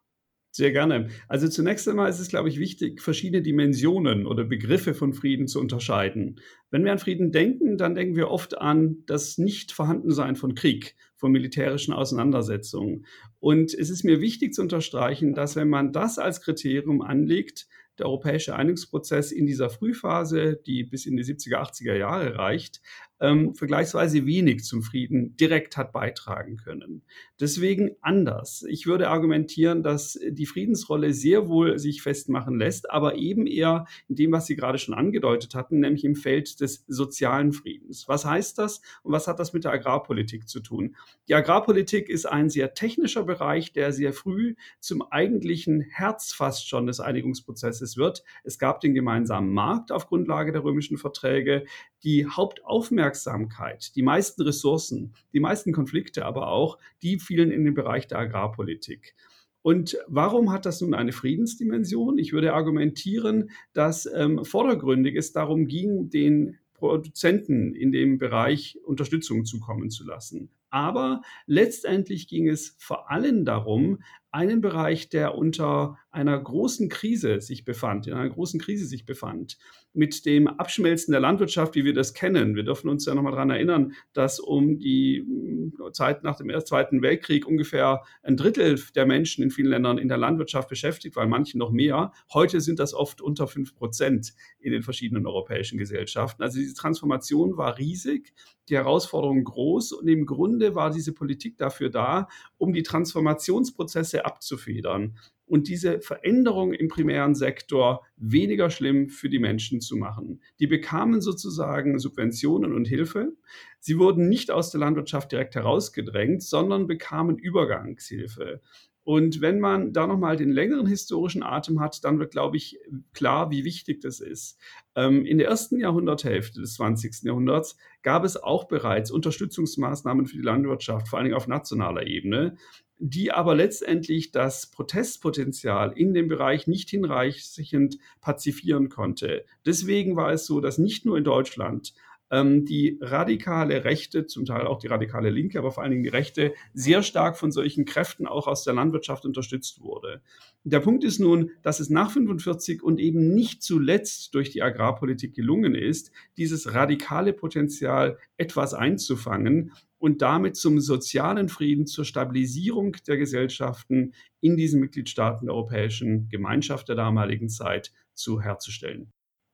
Sehr 0.52 0.72
gerne. 0.72 1.08
Also 1.28 1.46
zunächst 1.46 1.88
einmal 1.88 2.10
ist 2.10 2.18
es, 2.18 2.28
glaube 2.28 2.48
ich, 2.48 2.58
wichtig, 2.58 3.00
verschiedene 3.00 3.40
Dimensionen 3.40 4.26
oder 4.26 4.42
Begriffe 4.42 4.94
von 4.94 5.14
Frieden 5.14 5.46
zu 5.46 5.60
unterscheiden. 5.60 6.40
Wenn 6.70 6.84
wir 6.84 6.90
an 6.90 6.98
Frieden 6.98 7.30
denken, 7.30 7.78
dann 7.78 7.94
denken 7.94 8.16
wir 8.16 8.30
oft 8.30 8.58
an 8.58 9.04
das 9.06 9.38
Nichtvorhandensein 9.38 10.34
von 10.34 10.56
Krieg, 10.56 10.96
von 11.14 11.30
militärischen 11.30 11.94
Auseinandersetzungen. 11.94 13.06
Und 13.38 13.72
es 13.74 13.90
ist 13.90 14.02
mir 14.02 14.20
wichtig 14.20 14.52
zu 14.52 14.62
unterstreichen, 14.62 15.34
dass 15.34 15.54
wenn 15.54 15.68
man 15.68 15.92
das 15.92 16.18
als 16.18 16.40
Kriterium 16.40 17.00
anlegt, 17.00 17.68
der 18.00 18.06
europäische 18.06 18.56
Einigungsprozess 18.56 19.30
in 19.30 19.46
dieser 19.46 19.70
Frühphase, 19.70 20.60
die 20.66 20.82
bis 20.82 21.06
in 21.06 21.16
die 21.16 21.22
70er, 21.22 21.58
80er 21.58 21.94
Jahre 21.94 22.34
reicht, 22.36 22.80
ähm, 23.20 23.54
vergleichsweise 23.54 24.26
wenig 24.26 24.64
zum 24.64 24.82
Frieden 24.82 25.36
direkt 25.36 25.76
hat 25.76 25.92
beitragen 25.92 26.56
können. 26.56 27.02
Deswegen 27.38 27.96
anders. 28.00 28.64
Ich 28.68 28.86
würde 28.86 29.08
argumentieren, 29.08 29.82
dass 29.82 30.18
die 30.28 30.46
Friedensrolle 30.46 31.12
sehr 31.12 31.48
wohl 31.48 31.78
sich 31.78 32.02
festmachen 32.02 32.58
lässt, 32.58 32.90
aber 32.90 33.16
eben 33.16 33.46
eher 33.46 33.86
in 34.08 34.16
dem, 34.16 34.32
was 34.32 34.46
Sie 34.46 34.56
gerade 34.56 34.78
schon 34.78 34.94
angedeutet 34.94 35.54
hatten, 35.54 35.80
nämlich 35.80 36.04
im 36.04 36.14
Feld 36.14 36.60
des 36.60 36.84
sozialen 36.88 37.52
Friedens. 37.52 38.08
Was 38.08 38.24
heißt 38.24 38.58
das 38.58 38.80
und 39.02 39.12
was 39.12 39.26
hat 39.26 39.38
das 39.38 39.52
mit 39.52 39.64
der 39.64 39.72
Agrarpolitik 39.72 40.48
zu 40.48 40.60
tun? 40.60 40.96
Die 41.28 41.34
Agrarpolitik 41.34 42.08
ist 42.08 42.26
ein 42.26 42.50
sehr 42.50 42.74
technischer 42.74 43.24
Bereich, 43.24 43.72
der 43.72 43.92
sehr 43.92 44.12
früh 44.12 44.54
zum 44.80 45.02
eigentlichen 45.02 45.80
Herz 45.80 46.32
fast 46.32 46.68
schon 46.68 46.86
des 46.86 47.00
Einigungsprozesses 47.00 47.96
wird. 47.96 48.24
Es 48.44 48.58
gab 48.58 48.80
den 48.80 48.94
gemeinsamen 48.94 49.52
Markt 49.52 49.92
auf 49.92 50.06
Grundlage 50.06 50.52
der 50.52 50.64
römischen 50.64 50.96
Verträge. 50.96 51.64
Die 52.02 52.26
Hauptaufmerksamkeit 52.26 53.10
Aufmerksamkeit, 53.10 53.96
die 53.96 54.02
meisten 54.02 54.42
Ressourcen, 54.42 55.14
die 55.32 55.40
meisten 55.40 55.72
Konflikte 55.72 56.24
aber 56.24 56.48
auch, 56.48 56.78
die 57.02 57.18
fielen 57.18 57.50
in 57.50 57.64
den 57.64 57.74
Bereich 57.74 58.06
der 58.06 58.18
Agrarpolitik. 58.18 59.14
Und 59.62 59.98
warum 60.06 60.50
hat 60.50 60.64
das 60.64 60.80
nun 60.80 60.94
eine 60.94 61.12
Friedensdimension? 61.12 62.18
Ich 62.18 62.32
würde 62.32 62.54
argumentieren, 62.54 63.50
dass 63.74 64.06
ähm, 64.06 64.44
vordergründig 64.44 65.16
es 65.16 65.32
darum 65.32 65.66
ging, 65.66 66.08
den 66.08 66.58
Produzenten 66.72 67.74
in 67.74 67.92
dem 67.92 68.16
Bereich 68.16 68.78
Unterstützung 68.84 69.44
zukommen 69.44 69.90
zu 69.90 70.04
lassen. 70.04 70.50
Aber 70.70 71.20
letztendlich 71.46 72.26
ging 72.26 72.48
es 72.48 72.74
vor 72.78 73.10
allem 73.10 73.44
darum, 73.44 74.02
einen 74.30 74.62
Bereich, 74.62 75.10
der 75.10 75.34
unter 75.34 75.98
einer 76.12 76.38
großen 76.38 76.88
Krise 76.88 77.40
sich 77.40 77.64
befand, 77.64 78.06
in 78.06 78.14
einer 78.14 78.28
großen 78.28 78.60
Krise 78.60 78.86
sich 78.86 79.04
befand, 79.04 79.58
mit 79.92 80.24
dem 80.26 80.48
Abschmelzen 80.48 81.12
der 81.12 81.20
Landwirtschaft, 81.20 81.74
wie 81.74 81.84
wir 81.84 81.94
das 81.94 82.14
kennen. 82.14 82.56
Wir 82.56 82.64
dürfen 82.64 82.88
uns 82.88 83.06
ja 83.06 83.14
nochmal 83.14 83.32
daran 83.32 83.50
erinnern, 83.50 83.92
dass 84.12 84.40
um 84.40 84.78
die 84.78 85.24
hm, 85.24 85.92
Zeit 85.92 86.22
nach 86.24 86.36
dem 86.36 86.50
Zweiten 86.64 87.02
Weltkrieg 87.02 87.46
ungefähr 87.46 88.02
ein 88.22 88.36
Drittel 88.36 88.80
der 88.94 89.06
Menschen 89.06 89.44
in 89.44 89.50
vielen 89.50 89.70
Ländern 89.70 89.98
in 89.98 90.08
der 90.08 90.18
Landwirtschaft 90.18 90.68
beschäftigt 90.68 91.16
waren, 91.16 91.28
manche 91.28 91.58
noch 91.58 91.70
mehr. 91.70 92.12
Heute 92.32 92.60
sind 92.60 92.78
das 92.78 92.92
oft 92.92 93.20
unter 93.20 93.46
fünf 93.46 93.74
Prozent 93.74 94.34
in 94.58 94.72
den 94.72 94.82
verschiedenen 94.82 95.26
europäischen 95.26 95.78
Gesellschaften. 95.78 96.42
Also 96.42 96.58
diese 96.58 96.74
Transformation 96.74 97.56
war 97.56 97.78
riesig, 97.78 98.32
die 98.68 98.76
Herausforderung 98.76 99.42
groß 99.42 99.92
und 99.92 100.08
im 100.08 100.26
Grunde 100.26 100.74
war 100.74 100.90
diese 100.90 101.12
Politik 101.12 101.56
dafür 101.56 101.90
da, 101.90 102.28
um 102.56 102.72
die 102.72 102.82
Transformationsprozesse 102.82 104.24
abzufedern 104.24 105.16
und 105.50 105.66
diese 105.66 106.00
Veränderung 106.00 106.72
im 106.72 106.86
primären 106.86 107.34
Sektor 107.34 108.06
weniger 108.16 108.70
schlimm 108.70 109.08
für 109.08 109.28
die 109.28 109.40
Menschen 109.40 109.80
zu 109.80 109.96
machen. 109.96 110.40
Die 110.60 110.68
bekamen 110.68 111.20
sozusagen 111.20 111.98
Subventionen 111.98 112.72
und 112.72 112.86
Hilfe. 112.86 113.32
Sie 113.80 113.98
wurden 113.98 114.28
nicht 114.28 114.52
aus 114.52 114.70
der 114.70 114.78
Landwirtschaft 114.78 115.32
direkt 115.32 115.56
herausgedrängt, 115.56 116.44
sondern 116.44 116.86
bekamen 116.86 117.36
Übergangshilfe. 117.36 118.60
Und 119.02 119.40
wenn 119.40 119.58
man 119.58 119.92
da 119.92 120.06
nochmal 120.06 120.36
den 120.36 120.52
längeren 120.52 120.86
historischen 120.86 121.42
Atem 121.42 121.80
hat, 121.80 122.04
dann 122.04 122.20
wird, 122.20 122.30
glaube 122.30 122.56
ich, 122.56 122.78
klar, 123.12 123.50
wie 123.50 123.64
wichtig 123.64 124.00
das 124.02 124.20
ist. 124.20 124.56
Ähm, 124.94 125.24
in 125.26 125.38
der 125.38 125.48
ersten 125.48 125.80
Jahrhunderthälfte 125.80 126.60
des 126.60 126.74
20. 126.74 127.22
Jahrhunderts 127.24 127.76
gab 128.02 128.24
es 128.24 128.36
auch 128.36 128.68
bereits 128.68 129.10
Unterstützungsmaßnahmen 129.10 130.26
für 130.26 130.36
die 130.36 130.44
Landwirtschaft, 130.44 131.08
vor 131.08 131.18
allen 131.18 131.24
Dingen 131.24 131.36
auf 131.36 131.48
nationaler 131.48 132.06
Ebene 132.06 132.56
die 133.00 133.32
aber 133.32 133.54
letztendlich 133.54 134.30
das 134.30 134.66
Protestpotenzial 134.66 135.92
in 135.96 136.12
dem 136.12 136.28
Bereich 136.28 136.66
nicht 136.66 136.90
hinreichend 136.90 137.98
pazifieren 138.20 138.90
konnte. 138.90 139.46
Deswegen 139.64 140.16
war 140.16 140.30
es 140.32 140.44
so, 140.44 140.60
dass 140.60 140.76
nicht 140.76 141.06
nur 141.06 141.16
in 141.16 141.24
Deutschland 141.24 141.94
ähm, 142.30 142.64
die 142.64 142.98
radikale 143.00 143.84
Rechte, 143.84 144.26
zum 144.26 144.44
Teil 144.44 144.66
auch 144.66 144.78
die 144.78 144.86
radikale 144.86 145.30
Linke, 145.30 145.58
aber 145.58 145.72
vor 145.72 145.82
allen 145.82 145.90
Dingen 145.90 146.04
die 146.04 146.10
Rechte, 146.10 146.54
sehr 146.72 147.02
stark 147.02 147.36
von 147.36 147.50
solchen 147.50 147.84
Kräften 147.84 148.26
auch 148.26 148.46
aus 148.46 148.64
der 148.64 148.74
Landwirtschaft 148.74 149.24
unterstützt 149.24 149.80
wurde. 149.80 150.22
Der 150.64 150.80
Punkt 150.80 151.04
ist 151.04 151.18
nun, 151.18 151.50
dass 151.62 151.80
es 151.80 151.90
nach 151.90 152.10
45 152.10 152.82
und 152.82 153.00
eben 153.00 153.34
nicht 153.34 153.62
zuletzt 153.62 154.34
durch 154.34 154.50
die 154.50 154.62
Agrarpolitik 154.62 155.34
gelungen 155.34 155.74
ist, 155.74 156.12
dieses 156.36 156.74
radikale 156.74 157.32
Potenzial 157.32 158.18
etwas 158.36 158.74
einzufangen 158.74 159.72
und 159.98 160.22
damit 160.22 160.56
zum 160.56 160.80
sozialen 160.80 161.48
Frieden, 161.48 161.86
zur 161.86 162.04
Stabilisierung 162.04 162.96
der 163.06 163.18
Gesellschaften 163.18 164.14
in 164.40 164.56
diesen 164.56 164.80
Mitgliedstaaten 164.80 165.46
der 165.46 165.54
Europäischen 165.54 166.28
Gemeinschaft 166.28 166.88
der 166.88 166.96
damaligen 166.96 167.48
Zeit 167.48 167.92
zu 168.14 168.40
herzustellen. 168.40 169.12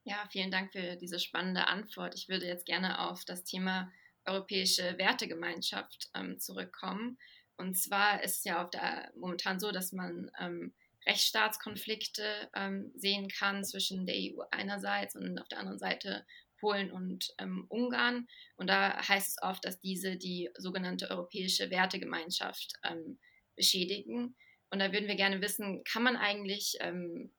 Ja, 0.08 0.24
vielen 0.30 0.52
Dank 0.52 0.70
für 0.70 0.94
diese 0.94 1.18
spannende 1.18 1.66
Antwort. 1.66 2.14
Ich 2.14 2.28
würde 2.28 2.46
jetzt 2.46 2.64
gerne 2.64 3.00
auf 3.00 3.24
das 3.24 3.42
Thema 3.42 3.90
europäische 4.24 4.96
Wertegemeinschaft 4.98 6.10
ähm, 6.14 6.38
zurückkommen. 6.38 7.18
Und 7.56 7.76
zwar 7.76 8.22
ist 8.22 8.38
es 8.38 8.44
ja 8.44 8.62
der, 8.62 9.10
momentan 9.16 9.58
so, 9.58 9.72
dass 9.72 9.90
man 9.90 10.30
ähm, 10.38 10.72
Rechtsstaatskonflikte 11.08 12.48
ähm, 12.54 12.92
sehen 12.94 13.26
kann 13.28 13.64
zwischen 13.64 14.06
der 14.06 14.14
EU 14.14 14.42
einerseits 14.52 15.16
und 15.16 15.40
auf 15.40 15.48
der 15.48 15.58
anderen 15.58 15.80
Seite 15.80 16.24
Polen 16.60 16.92
und 16.92 17.34
ähm, 17.38 17.66
Ungarn. 17.68 18.28
Und 18.54 18.68
da 18.68 19.08
heißt 19.08 19.30
es 19.30 19.42
oft, 19.42 19.64
dass 19.64 19.80
diese 19.80 20.16
die 20.16 20.50
sogenannte 20.56 21.10
europäische 21.10 21.68
Wertegemeinschaft 21.70 22.74
ähm, 22.84 23.18
beschädigen. 23.56 24.36
Und 24.70 24.78
da 24.78 24.92
würden 24.92 25.08
wir 25.08 25.16
gerne 25.16 25.40
wissen, 25.40 25.82
kann 25.82 26.04
man 26.04 26.16
eigentlich 26.16 26.76
ähm, 26.78 27.32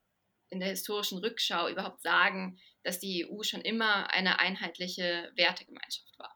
in 0.49 0.59
der 0.59 0.69
historischen 0.69 1.19
Rückschau 1.19 1.69
überhaupt 1.69 2.01
sagen, 2.01 2.57
dass 2.83 2.99
die 2.99 3.25
EU 3.29 3.43
schon 3.43 3.61
immer 3.61 4.11
eine 4.11 4.39
einheitliche 4.39 5.31
Wertegemeinschaft 5.35 6.17
war? 6.17 6.33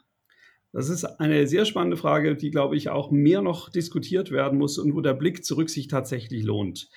Das 0.73 0.89
ist 0.89 1.03
eine 1.03 1.47
sehr 1.47 1.65
spannende 1.65 1.97
Frage, 1.97 2.35
die, 2.35 2.49
glaube 2.49 2.77
ich, 2.77 2.89
auch 2.89 3.11
mehr 3.11 3.41
noch 3.41 3.69
diskutiert 3.69 4.31
werden 4.31 4.57
muss 4.57 4.77
und 4.77 4.95
wo 4.95 5.01
der 5.01 5.13
Blick 5.13 5.43
zurück 5.43 5.69
sich 5.69 5.87
tatsächlich 5.87 6.43
lohnt. 6.43 6.89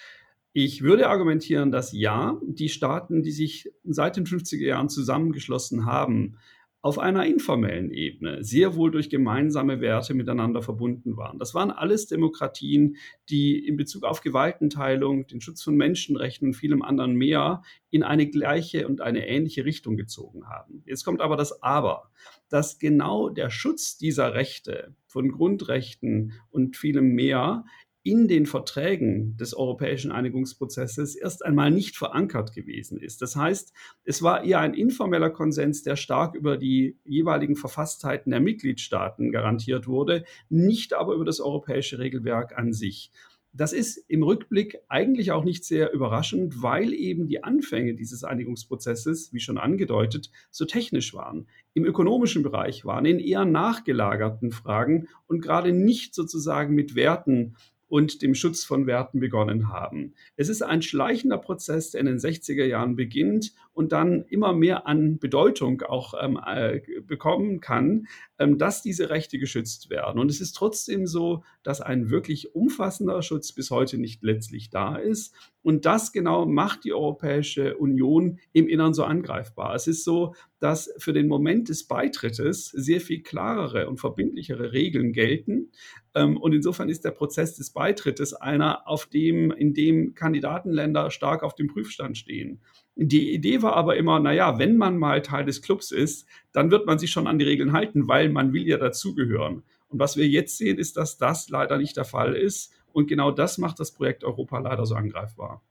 Ich 0.53 0.83
würde 0.83 1.09
argumentieren, 1.09 1.73
dass 1.73 1.93
ja, 1.93 2.41
die 2.47 2.69
Staaten, 2.69 3.25
die 3.25 3.33
sich 3.33 3.73
seit 3.83 4.17
den 4.17 4.27
50er 4.27 4.65
Jahren 4.65 4.89
zusammengeschlossen 4.89 5.85
haben, 5.85 6.39
auf 6.85 6.99
einer 6.99 7.25
informellen 7.25 7.91
Ebene 7.91 8.45
sehr 8.45 8.77
wohl 8.77 8.91
durch 8.91 9.09
gemeinsame 9.09 9.81
Werte 9.81 10.13
miteinander 10.13 10.61
verbunden 10.61 11.17
waren. 11.17 11.39
Das 11.39 11.55
waren 11.55 11.71
alles 11.71 12.09
Demokratien, 12.09 12.99
die 13.31 13.67
in 13.67 13.79
Bezug 13.79 14.05
auf 14.05 14.21
Gewaltenteilung, 14.21 15.27
den 15.27 15.41
Schutz 15.41 15.63
von 15.63 15.77
Menschenrechten 15.77 16.49
und 16.49 16.53
vielem 16.53 16.83
anderen 16.83 17.15
mehr 17.15 17.63
in 17.89 18.03
eine 18.03 18.29
gleiche 18.29 18.87
und 18.87 19.01
eine 19.01 19.27
ähnliche 19.27 19.65
Richtung 19.65 19.97
gezogen 19.97 20.47
haben. 20.47 20.83
Jetzt 20.85 21.05
kommt 21.07 21.23
aber 21.23 21.37
das 21.37 21.63
Aber, 21.63 22.11
dass 22.51 22.79
genau 22.79 23.31
der 23.31 23.49
Schutz 23.49 23.97
dieser 23.97 24.35
Rechte 24.35 24.95
von 25.07 25.33
Grundrechten 25.33 26.33
und 26.51 26.77
vielem 26.77 27.15
mehr 27.15 27.65
in 28.05 28.29
den 28.29 28.45
Verträgen 28.45 29.35
des 29.39 29.55
europäischen 29.55 30.13
Einigungsprozesses 30.13 31.17
erst 31.17 31.45
einmal 31.45 31.71
nicht 31.71 31.97
verankert 31.97 32.53
gewesen 32.53 33.01
ist. 33.01 33.23
Das 33.23 33.35
heißt, 33.35 33.73
es 34.05 34.23
war 34.23 34.45
eher 34.45 34.61
ein 34.61 34.75
informeller 34.75 35.31
Konsens, 35.31 35.83
der 35.83 35.97
stark 35.97 36.35
über 36.35 36.59
die 36.59 36.99
jeweiligen 37.05 37.57
Verfasstheiten 37.57 38.31
der 38.31 38.41
Mitgliedstaaten 38.41 39.33
garantiert 39.33 39.89
wurde, 39.89 40.25
nicht 40.51 40.93
aber 40.93 41.15
über 41.15 41.25
das 41.25 41.41
europäische 41.41 41.99
Regelwerk 41.99 42.57
an 42.59 42.75
sich. 42.75 43.11
Das 43.57 43.73
ist 43.73 43.99
im 44.09 44.25
Rückblick 44.25 44.79
eigentlich 44.89 45.31
auch 45.31 45.45
nicht 45.45 45.65
sehr 45.65 45.93
überraschend, 45.93 46.61
weil 46.61 46.93
eben 46.93 47.29
die 47.29 47.45
Anfänge 47.45 47.95
dieses 47.95 48.25
Einigungsprozesses, 48.25 49.33
wie 49.33 49.39
schon 49.39 49.59
angedeutet, 49.59 50.31
so 50.51 50.65
technisch 50.65 51.15
waren. 51.15 51.47
Im 51.73 51.85
ökonomischen 51.85 52.43
Bereich 52.43 52.85
waren 52.85 53.07
in 53.07 53.21
eher 53.21 53.45
nachgelagerten 53.45 54.51
Fragen 54.51 55.07
und 55.29 55.41
gerade 55.41 55.73
nicht 55.73 56.17
sozusagen 56.17 56.75
mit 56.75 56.97
Werten 56.97 57.55
und 57.89 58.23
dem 58.23 58.35
Schutz 58.35 58.65
von 58.65 58.87
Werten 58.87 59.21
begonnen 59.21 59.69
haben. 59.69 60.15
Es 60.37 60.49
ist 60.49 60.63
ein 60.63 60.83
schleichender 60.83 61.39
Prozess, 61.39 61.91
der 61.91 62.01
in 62.01 62.07
den 62.07 62.19
60er 62.19 62.65
Jahren 62.65 62.97
beginnt 62.97 63.53
und 63.73 63.93
dann 63.93 64.25
immer 64.29 64.53
mehr 64.53 64.87
an 64.87 65.19
Bedeutung 65.19 65.83
auch 65.83 66.15
ähm, 66.21 66.39
äh, 66.45 66.81
bekommen 67.03 67.61
kann, 67.61 68.07
ähm, 68.39 68.59
dass 68.59 68.83
diese 68.83 69.11
Rechte 69.11 69.39
geschützt 69.39 69.91
werden. 69.91 70.21
Und 70.21 70.31
es 70.31 70.41
ist 70.41 70.53
trotzdem 70.53 71.07
so, 71.07 71.43
dass 71.63 71.81
ein 71.81 72.11
wirklich 72.11 72.55
umfassender 72.55 73.23
Schutz 73.23 73.53
bis 73.53 73.71
heute 73.71 73.99
nicht 73.99 74.23
letztlich 74.23 74.71
da 74.71 74.97
ist. 74.97 75.35
Und 75.63 75.87
das 75.87 76.13
genau 76.13 76.47
macht 76.47 76.85
die 76.85 76.93
Europäische 76.93 77.77
Union 77.77 78.39
im 78.53 78.69
Innern 78.69 78.95
so 78.95 79.05
angreifbar. 79.05 79.75
Es 79.75 79.87
ist 79.87 80.05
so, 80.05 80.35
dass 80.61 80.93
für 80.99 81.13
den 81.13 81.27
Moment 81.27 81.69
des 81.69 81.87
Beitrittes 81.87 82.67
sehr 82.67 83.01
viel 83.01 83.23
klarere 83.23 83.89
und 83.89 83.99
verbindlichere 83.99 84.73
Regeln 84.73 85.13
gelten. 85.13 85.71
Ähm, 86.15 86.37
und 86.37 86.53
insofern 86.53 86.89
ist 86.89 87.05
der 87.05 87.11
Prozess 87.11 87.57
des 87.57 87.71
Beitrittes 87.71 88.35
einer, 88.35 88.87
auf 88.89 89.07
dem, 89.07 89.51
in 89.51 89.75
dem 89.75 90.15
Kandidatenländer 90.15 91.11
stark 91.11 91.43
auf 91.43 91.55
dem 91.55 91.69
Prüfstand 91.69 92.17
stehen. 92.17 92.61
Die 92.97 93.35
Idee 93.35 93.63
war 93.63 93.75
aber 93.75 93.97
immer, 93.97 94.21
naja, 94.21 94.59
wenn 94.59 94.77
man 94.77 94.97
mal 94.97 95.23
Teil 95.23 95.45
des 95.45 95.63
Clubs 95.63 95.91
ist, 95.91 96.29
dann 96.53 96.71
wird 96.71 96.87
man 96.87 96.99
sich 96.99 97.11
schon 97.11 97.27
an 97.27 97.39
die 97.39 97.45
Regeln 97.45 97.73
halten, 97.73 98.07
weil 98.07 98.29
man 98.29 98.53
will 98.53 98.67
ja 98.67 98.79
dazugehören. 98.79 99.65
Und 99.89 99.99
was 99.99 100.17
wir 100.17 100.29
jetzt 100.29 100.59
sehen, 100.59 100.79
ist, 100.79 100.97
dass 100.97 101.19
das 101.19 101.49
leider 101.49 101.79
nicht 101.79 101.97
der 101.97 102.05
Fall 102.05 102.37
ist. 102.37 102.73
Und 102.93 103.09
genau 103.09 103.33
das 103.33 103.59
macht 103.59 103.81
das 103.81 103.93
Projekt 103.93 104.23
Europa 104.23 104.59
leider 104.59 104.87
so 104.87 104.95
angreifbar. 104.95 105.63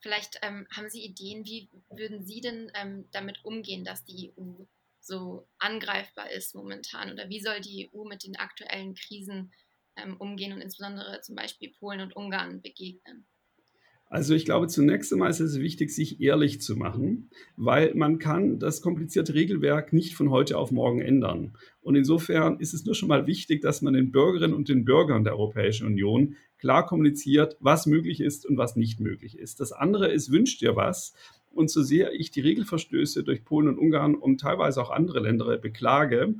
Vielleicht 0.00 0.38
ähm, 0.42 0.66
haben 0.74 0.88
Sie 0.88 1.04
Ideen, 1.04 1.44
wie 1.44 1.68
würden 1.90 2.24
Sie 2.24 2.40
denn 2.40 2.70
ähm, 2.80 3.04
damit 3.12 3.44
umgehen, 3.44 3.84
dass 3.84 4.04
die 4.04 4.32
EU 4.38 4.64
so 5.08 5.48
angreifbar 5.58 6.30
ist 6.30 6.54
momentan? 6.54 7.10
Oder 7.12 7.28
wie 7.28 7.40
soll 7.40 7.60
die 7.60 7.90
EU 7.92 8.04
mit 8.04 8.24
den 8.24 8.36
aktuellen 8.36 8.94
Krisen 8.94 9.52
ähm, 9.96 10.16
umgehen 10.18 10.52
und 10.52 10.60
insbesondere 10.60 11.20
zum 11.22 11.34
Beispiel 11.34 11.72
Polen 11.80 12.00
und 12.00 12.14
Ungarn 12.14 12.62
begegnen? 12.62 13.26
Also 14.10 14.34
ich 14.34 14.46
glaube, 14.46 14.68
zunächst 14.68 15.12
einmal 15.12 15.28
ist 15.28 15.40
es 15.40 15.60
wichtig, 15.60 15.90
sich 15.90 16.20
ehrlich 16.20 16.62
zu 16.62 16.76
machen, 16.76 17.28
weil 17.56 17.94
man 17.94 18.18
kann 18.18 18.58
das 18.58 18.80
komplizierte 18.80 19.34
Regelwerk 19.34 19.92
nicht 19.92 20.14
von 20.14 20.30
heute 20.30 20.56
auf 20.56 20.70
morgen 20.70 21.02
ändern. 21.02 21.54
Und 21.82 21.94
insofern 21.94 22.58
ist 22.58 22.72
es 22.72 22.86
nur 22.86 22.94
schon 22.94 23.10
mal 23.10 23.26
wichtig, 23.26 23.60
dass 23.60 23.82
man 23.82 23.92
den 23.92 24.10
Bürgerinnen 24.10 24.54
und 24.54 24.70
den 24.70 24.86
Bürgern 24.86 25.24
der 25.24 25.34
Europäischen 25.34 25.86
Union 25.86 26.36
klar 26.56 26.86
kommuniziert, 26.86 27.58
was 27.60 27.84
möglich 27.84 28.20
ist 28.20 28.46
und 28.46 28.56
was 28.56 28.76
nicht 28.76 28.98
möglich 28.98 29.38
ist. 29.38 29.60
Das 29.60 29.72
andere 29.72 30.10
ist, 30.10 30.32
wünscht 30.32 30.62
dir 30.62 30.74
was. 30.74 31.12
Und 31.50 31.70
so 31.70 31.82
sehr 31.82 32.12
ich 32.12 32.30
die 32.30 32.40
Regelverstöße 32.40 33.24
durch 33.24 33.44
Polen 33.44 33.68
und 33.68 33.78
Ungarn 33.78 34.14
und 34.14 34.40
teilweise 34.40 34.80
auch 34.82 34.90
andere 34.90 35.20
Länder 35.20 35.58
beklage, 35.58 36.34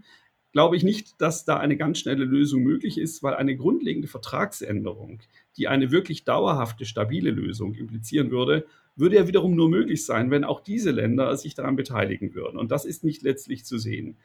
glaube 0.52 0.76
ich 0.76 0.82
nicht, 0.82 1.20
dass 1.20 1.44
da 1.44 1.58
eine 1.58 1.76
ganz 1.76 1.98
schnelle 1.98 2.24
Lösung 2.24 2.62
möglich 2.62 2.98
ist, 2.98 3.22
weil 3.22 3.34
eine 3.34 3.56
grundlegende 3.56 4.08
Vertragsänderung, 4.08 5.20
die 5.56 5.68
eine 5.68 5.90
wirklich 5.90 6.24
dauerhafte, 6.24 6.84
stabile 6.84 7.30
Lösung 7.30 7.74
implizieren 7.74 8.30
würde, 8.30 8.66
würde 8.96 9.16
ja 9.16 9.28
wiederum 9.28 9.54
nur 9.54 9.68
möglich 9.68 10.04
sein, 10.04 10.30
wenn 10.30 10.44
auch 10.44 10.60
diese 10.60 10.90
Länder 10.90 11.36
sich 11.36 11.54
daran 11.54 11.76
beteiligen 11.76 12.34
würden. 12.34 12.58
Und 12.58 12.70
das 12.70 12.84
ist 12.84 13.04
nicht 13.04 13.22
letztlich 13.22 13.64
zu 13.64 13.78
sehen. 13.78 14.16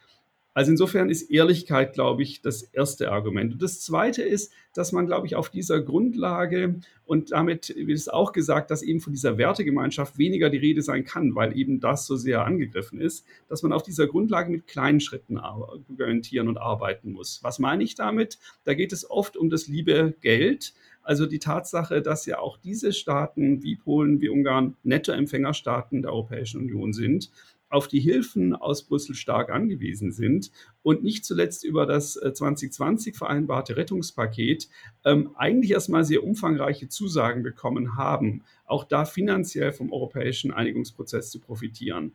Also 0.54 0.72
insofern 0.72 1.10
ist 1.10 1.32
Ehrlichkeit, 1.32 1.94
glaube 1.94 2.22
ich, 2.22 2.42
das 2.42 2.62
erste 2.62 3.12
Argument. 3.12 3.54
Und 3.54 3.62
das 3.62 3.82
zweite 3.82 4.22
ist, 4.22 4.54
dass 4.74 4.92
man, 4.92 5.08
glaube 5.08 5.26
ich, 5.28 5.36
auf 5.36 5.50
dieser 5.50 5.82
Grundlage 5.82 6.76
und 7.06 7.32
damit 7.32 7.74
wird 7.76 7.98
es 7.98 8.08
auch 8.08 8.32
gesagt, 8.32 8.72
dass 8.72 8.82
eben 8.82 9.00
von 9.00 9.14
dieser 9.14 9.38
Wertegemeinschaft 9.38 10.18
weniger 10.18 10.50
die 10.50 10.58
Rede 10.58 10.82
sein 10.82 11.06
kann, 11.06 11.36
weil 11.36 11.58
eben 11.58 11.80
das 11.80 12.06
so 12.06 12.16
sehr 12.16 12.46
angegriffen 12.46 13.00
ist, 13.02 13.26
dass 13.50 13.62
man 13.64 13.74
auf 13.74 13.84
dieser 13.84 14.08
Grundlage 14.08 14.52
mit 14.52 14.68
kleinen 14.68 15.00
Schritten 15.00 15.38
argumentieren 15.38 16.48
und 16.48 16.58
arbeiten 16.58 17.12
muss. 17.12 17.40
Was 17.44 17.60
meine 17.60 17.84
ich 17.84 17.96
damit? 17.96 18.38
Da 18.64 18.74
geht 18.74 18.94
es 18.94 19.10
oft 19.10 19.38
um 19.38 19.50
das 19.50 19.68
liebe 19.68 20.16
Geld. 20.22 20.74
Also 21.04 21.26
die 21.26 21.40
Tatsache, 21.40 22.02
dass 22.02 22.26
ja 22.26 22.40
auch 22.40 22.58
diese 22.58 22.94
Staaten 22.94 23.62
wie 23.62 23.76
Polen, 23.76 24.22
wie 24.22 24.30
Ungarn 24.30 24.78
Nettoempfängerstaaten 24.84 26.02
der 26.02 26.14
Europäischen 26.14 26.62
Union 26.62 26.94
sind 26.94 27.30
auf 27.74 27.88
die 27.88 28.00
Hilfen 28.00 28.56
aus 28.56 28.84
Brüssel 28.84 29.16
stark 29.16 29.50
angewiesen 29.50 30.12
sind 30.12 30.52
und 30.84 31.04
nicht 31.04 31.26
zuletzt 31.26 31.64
über 31.64 31.88
das 31.88 32.14
2020 32.14 33.14
äh, 33.14 33.18
vereinbarte 33.18 33.76
Rettungspaket 33.76 34.70
ähm, 35.04 35.32
eigentlich 35.36 35.72
erstmal 35.72 36.06
sehr 36.06 36.24
umfangreiche 36.24 36.88
Zusagen 36.88 37.42
bekommen 37.42 37.98
haben, 37.98 38.44
auch 38.66 38.84
da 38.84 39.06
finanziell 39.06 39.72
vom 39.72 39.92
europäischen 39.92 40.52
Einigungsprozess 40.52 41.32
zu 41.32 41.40
profitieren. 41.40 42.14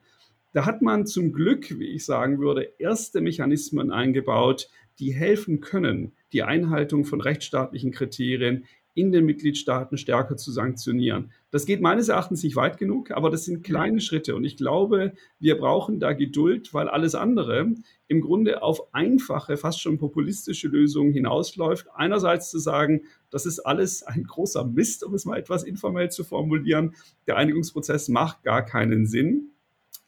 Da 0.52 0.64
hat 0.64 0.80
man 0.80 1.06
zum 1.06 1.32
Glück, 1.32 1.76
wie 1.78 1.88
ich 1.88 2.04
sagen 2.04 2.38
würde, 2.38 2.72
erste 2.78 3.20
Mechanismen 3.20 3.90
eingebaut, 3.90 4.70
die 5.00 5.12
helfen 5.12 5.60
können, 5.60 6.12
die 6.32 6.44
Einhaltung 6.44 7.04
von 7.04 7.20
rechtsstaatlichen 7.20 7.90
Kriterien 7.90 8.64
in 8.98 9.12
den 9.12 9.26
Mitgliedstaaten 9.26 9.96
stärker 9.96 10.36
zu 10.36 10.50
sanktionieren. 10.50 11.30
Das 11.52 11.66
geht 11.66 11.80
meines 11.80 12.08
Erachtens 12.08 12.42
nicht 12.42 12.56
weit 12.56 12.78
genug, 12.78 13.12
aber 13.12 13.30
das 13.30 13.44
sind 13.44 13.62
kleine 13.62 14.00
Schritte 14.00 14.34
und 14.34 14.44
ich 14.44 14.56
glaube, 14.56 15.12
wir 15.38 15.56
brauchen 15.56 16.00
da 16.00 16.14
Geduld, 16.14 16.74
weil 16.74 16.88
alles 16.88 17.14
andere 17.14 17.74
im 18.08 18.20
Grunde 18.20 18.60
auf 18.60 18.92
einfache, 18.92 19.56
fast 19.56 19.80
schon 19.80 19.98
populistische 19.98 20.66
Lösungen 20.66 21.12
hinausläuft. 21.12 21.86
Einerseits 21.94 22.50
zu 22.50 22.58
sagen, 22.58 23.02
das 23.30 23.46
ist 23.46 23.60
alles 23.60 24.02
ein 24.02 24.24
großer 24.24 24.64
Mist, 24.64 25.04
um 25.04 25.14
es 25.14 25.24
mal 25.24 25.38
etwas 25.38 25.62
informell 25.62 26.10
zu 26.10 26.24
formulieren. 26.24 26.96
Der 27.28 27.36
Einigungsprozess 27.36 28.08
macht 28.08 28.42
gar 28.42 28.64
keinen 28.64 29.06
Sinn. 29.06 29.52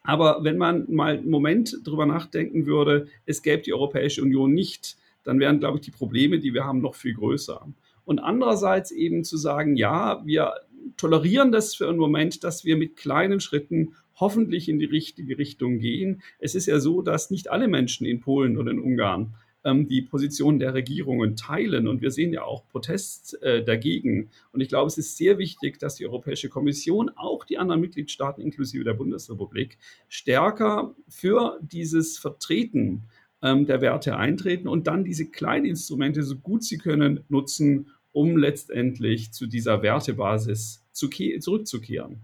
Aber 0.02 0.42
wenn 0.42 0.58
man 0.58 0.92
mal 0.92 1.18
einen 1.18 1.30
Moment 1.30 1.82
drüber 1.84 2.06
nachdenken 2.06 2.66
würde, 2.66 3.06
es 3.24 3.42
gäbe 3.42 3.62
die 3.62 3.72
Europäische 3.72 4.22
Union 4.22 4.52
nicht, 4.52 4.96
dann 5.22 5.38
wären, 5.38 5.60
glaube 5.60 5.78
ich, 5.78 5.84
die 5.84 5.90
Probleme, 5.92 6.40
die 6.40 6.54
wir 6.54 6.64
haben, 6.64 6.80
noch 6.80 6.96
viel 6.96 7.14
größer 7.14 7.68
und 8.10 8.18
andererseits 8.18 8.90
eben 8.90 9.22
zu 9.22 9.36
sagen, 9.36 9.76
ja, 9.76 10.20
wir 10.26 10.54
tolerieren 10.96 11.52
das 11.52 11.76
für 11.76 11.88
einen 11.88 11.96
Moment, 11.96 12.42
dass 12.42 12.64
wir 12.64 12.76
mit 12.76 12.96
kleinen 12.96 13.38
Schritten 13.38 13.94
hoffentlich 14.16 14.68
in 14.68 14.80
die 14.80 14.86
richtige 14.86 15.38
Richtung 15.38 15.78
gehen. 15.78 16.20
Es 16.40 16.56
ist 16.56 16.66
ja 16.66 16.80
so, 16.80 17.02
dass 17.02 17.30
nicht 17.30 17.52
alle 17.52 17.68
Menschen 17.68 18.08
in 18.08 18.18
Polen 18.18 18.58
oder 18.58 18.72
in 18.72 18.80
Ungarn 18.80 19.34
ähm, 19.62 19.86
die 19.86 20.02
Position 20.02 20.58
der 20.58 20.74
Regierungen 20.74 21.36
teilen. 21.36 21.86
Und 21.86 22.02
wir 22.02 22.10
sehen 22.10 22.32
ja 22.32 22.42
auch 22.42 22.66
Protest 22.66 23.40
äh, 23.44 23.62
dagegen. 23.62 24.30
Und 24.50 24.60
ich 24.60 24.68
glaube, 24.68 24.88
es 24.88 24.98
ist 24.98 25.16
sehr 25.16 25.38
wichtig, 25.38 25.78
dass 25.78 25.94
die 25.94 26.04
Europäische 26.04 26.48
Kommission, 26.48 27.12
auch 27.14 27.44
die 27.44 27.58
anderen 27.58 27.80
Mitgliedstaaten 27.80 28.42
inklusive 28.42 28.82
der 28.82 28.94
Bundesrepublik, 28.94 29.78
stärker 30.08 30.96
für 31.08 31.60
dieses 31.62 32.18
Vertreten 32.18 33.04
ähm, 33.42 33.66
der 33.66 33.80
Werte 33.80 34.16
eintreten 34.16 34.68
und 34.68 34.86
dann 34.86 35.04
diese 35.04 35.26
kleinen 35.26 35.66
Instrumente, 35.66 36.22
so 36.22 36.36
gut 36.36 36.64
sie 36.64 36.78
können, 36.78 37.20
nutzen, 37.28 37.88
um 38.12 38.36
letztendlich 38.36 39.32
zu 39.32 39.46
dieser 39.46 39.82
Wertebasis 39.82 40.84
zu 40.92 41.08
zurückzukehren. 41.08 42.20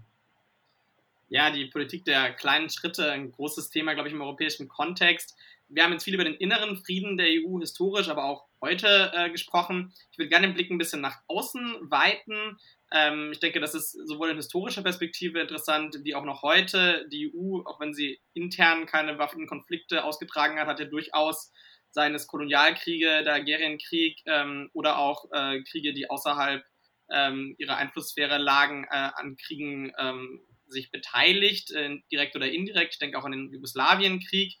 Ja, 1.29 1.51
die 1.51 1.65
Politik 1.65 2.05
der 2.05 2.31
kleinen 2.33 2.69
Schritte, 2.69 3.11
ein 3.11 3.31
großes 3.31 3.69
Thema, 3.69 3.93
glaube 3.93 4.07
ich, 4.07 4.15
im 4.15 4.21
europäischen 4.21 4.67
Kontext. 4.67 5.35
Wir 5.69 5.83
haben 5.83 5.91
jetzt 5.91 6.05
viel 6.05 6.13
über 6.13 6.23
den 6.23 6.35
inneren 6.35 6.77
Frieden 6.77 7.17
der 7.17 7.27
EU 7.27 7.59
historisch, 7.59 8.07
aber 8.07 8.23
auch 8.23 8.45
heute 8.61 9.11
äh, 9.13 9.29
gesprochen. 9.29 9.93
Ich 10.11 10.17
würde 10.17 10.29
gerne 10.29 10.47
den 10.47 10.53
Blick 10.53 10.71
ein 10.71 10.77
bisschen 10.77 11.01
nach 11.01 11.17
außen 11.27 11.91
weiten. 11.91 12.57
Ähm, 12.93 13.31
ich 13.33 13.39
denke, 13.39 13.59
das 13.59 13.75
ist 13.75 13.91
sowohl 14.07 14.29
in 14.29 14.37
historischer 14.37 14.81
Perspektive 14.81 15.41
interessant, 15.41 15.99
wie 16.03 16.15
auch 16.15 16.23
noch 16.23 16.41
heute. 16.41 17.05
Die 17.11 17.33
EU, 17.35 17.61
auch 17.65 17.81
wenn 17.81 17.93
sie 17.93 18.21
intern 18.33 18.85
keine 18.85 19.17
Waffenkonflikte 19.19 20.05
ausgetragen 20.05 20.57
hat, 20.57 20.67
hat 20.67 20.79
ja 20.79 20.85
durchaus 20.85 21.51
seien 21.97 22.13
es 22.13 22.27
Kolonialkriege, 22.27 23.23
der 23.23 23.33
Algerienkrieg 23.33 24.19
ähm, 24.27 24.69
oder 24.73 24.99
auch 24.99 25.25
äh, 25.31 25.63
Kriege, 25.63 25.93
die 25.93 26.07
außerhalb 26.07 26.63
ähm, 27.09 27.55
ihrer 27.57 27.77
Einflusssphäre 27.77 28.37
lagen, 28.37 28.83
äh, 28.83 29.09
an 29.15 29.35
Kriegen 29.35 29.91
ähm, 29.97 30.41
sich 30.67 30.91
beteiligt, 30.91 31.71
äh, 31.71 31.97
direkt 32.11 32.35
oder 32.35 32.51
indirekt. 32.51 32.93
Ich 32.93 32.99
denke 32.99 33.17
auch 33.17 33.25
an 33.25 33.31
den 33.31 33.51
Jugoslawienkrieg. 33.51 34.53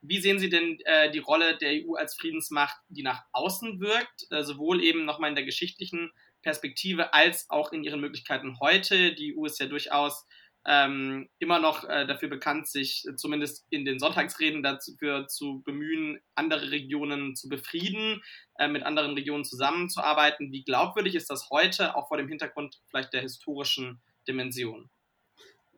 Wie 0.00 0.18
sehen 0.18 0.38
Sie 0.38 0.48
denn 0.48 0.80
äh, 0.86 1.10
die 1.10 1.18
Rolle 1.18 1.58
der 1.58 1.72
EU 1.72 1.92
als 1.96 2.14
Friedensmacht, 2.14 2.80
die 2.88 3.02
nach 3.02 3.22
außen 3.32 3.80
wirkt, 3.80 4.26
äh, 4.30 4.42
sowohl 4.42 4.82
eben 4.82 5.04
nochmal 5.04 5.28
in 5.28 5.36
der 5.36 5.44
geschichtlichen 5.44 6.10
Perspektive 6.40 7.12
als 7.12 7.50
auch 7.50 7.70
in 7.70 7.84
ihren 7.84 8.00
Möglichkeiten 8.00 8.60
heute? 8.60 9.12
Die 9.12 9.36
EU 9.36 9.44
ist 9.44 9.60
ja 9.60 9.66
durchaus 9.66 10.24
ähm, 10.66 11.28
immer 11.38 11.58
noch 11.58 11.84
äh, 11.84 12.06
dafür 12.06 12.28
bekannt, 12.28 12.68
sich 12.68 13.04
zumindest 13.16 13.66
in 13.70 13.84
den 13.84 13.98
Sonntagsreden 13.98 14.62
dafür 14.62 15.26
zu 15.26 15.62
bemühen, 15.64 16.20
andere 16.34 16.70
Regionen 16.70 17.36
zu 17.36 17.48
befrieden, 17.48 18.22
äh, 18.58 18.68
mit 18.68 18.82
anderen 18.82 19.14
Regionen 19.14 19.44
zusammenzuarbeiten. 19.44 20.52
Wie 20.52 20.64
glaubwürdig 20.64 21.14
ist 21.14 21.30
das 21.30 21.48
heute, 21.50 21.96
auch 21.96 22.08
vor 22.08 22.18
dem 22.18 22.28
Hintergrund 22.28 22.80
vielleicht 22.90 23.12
der 23.12 23.22
historischen 23.22 24.00
Dimension? 24.26 24.90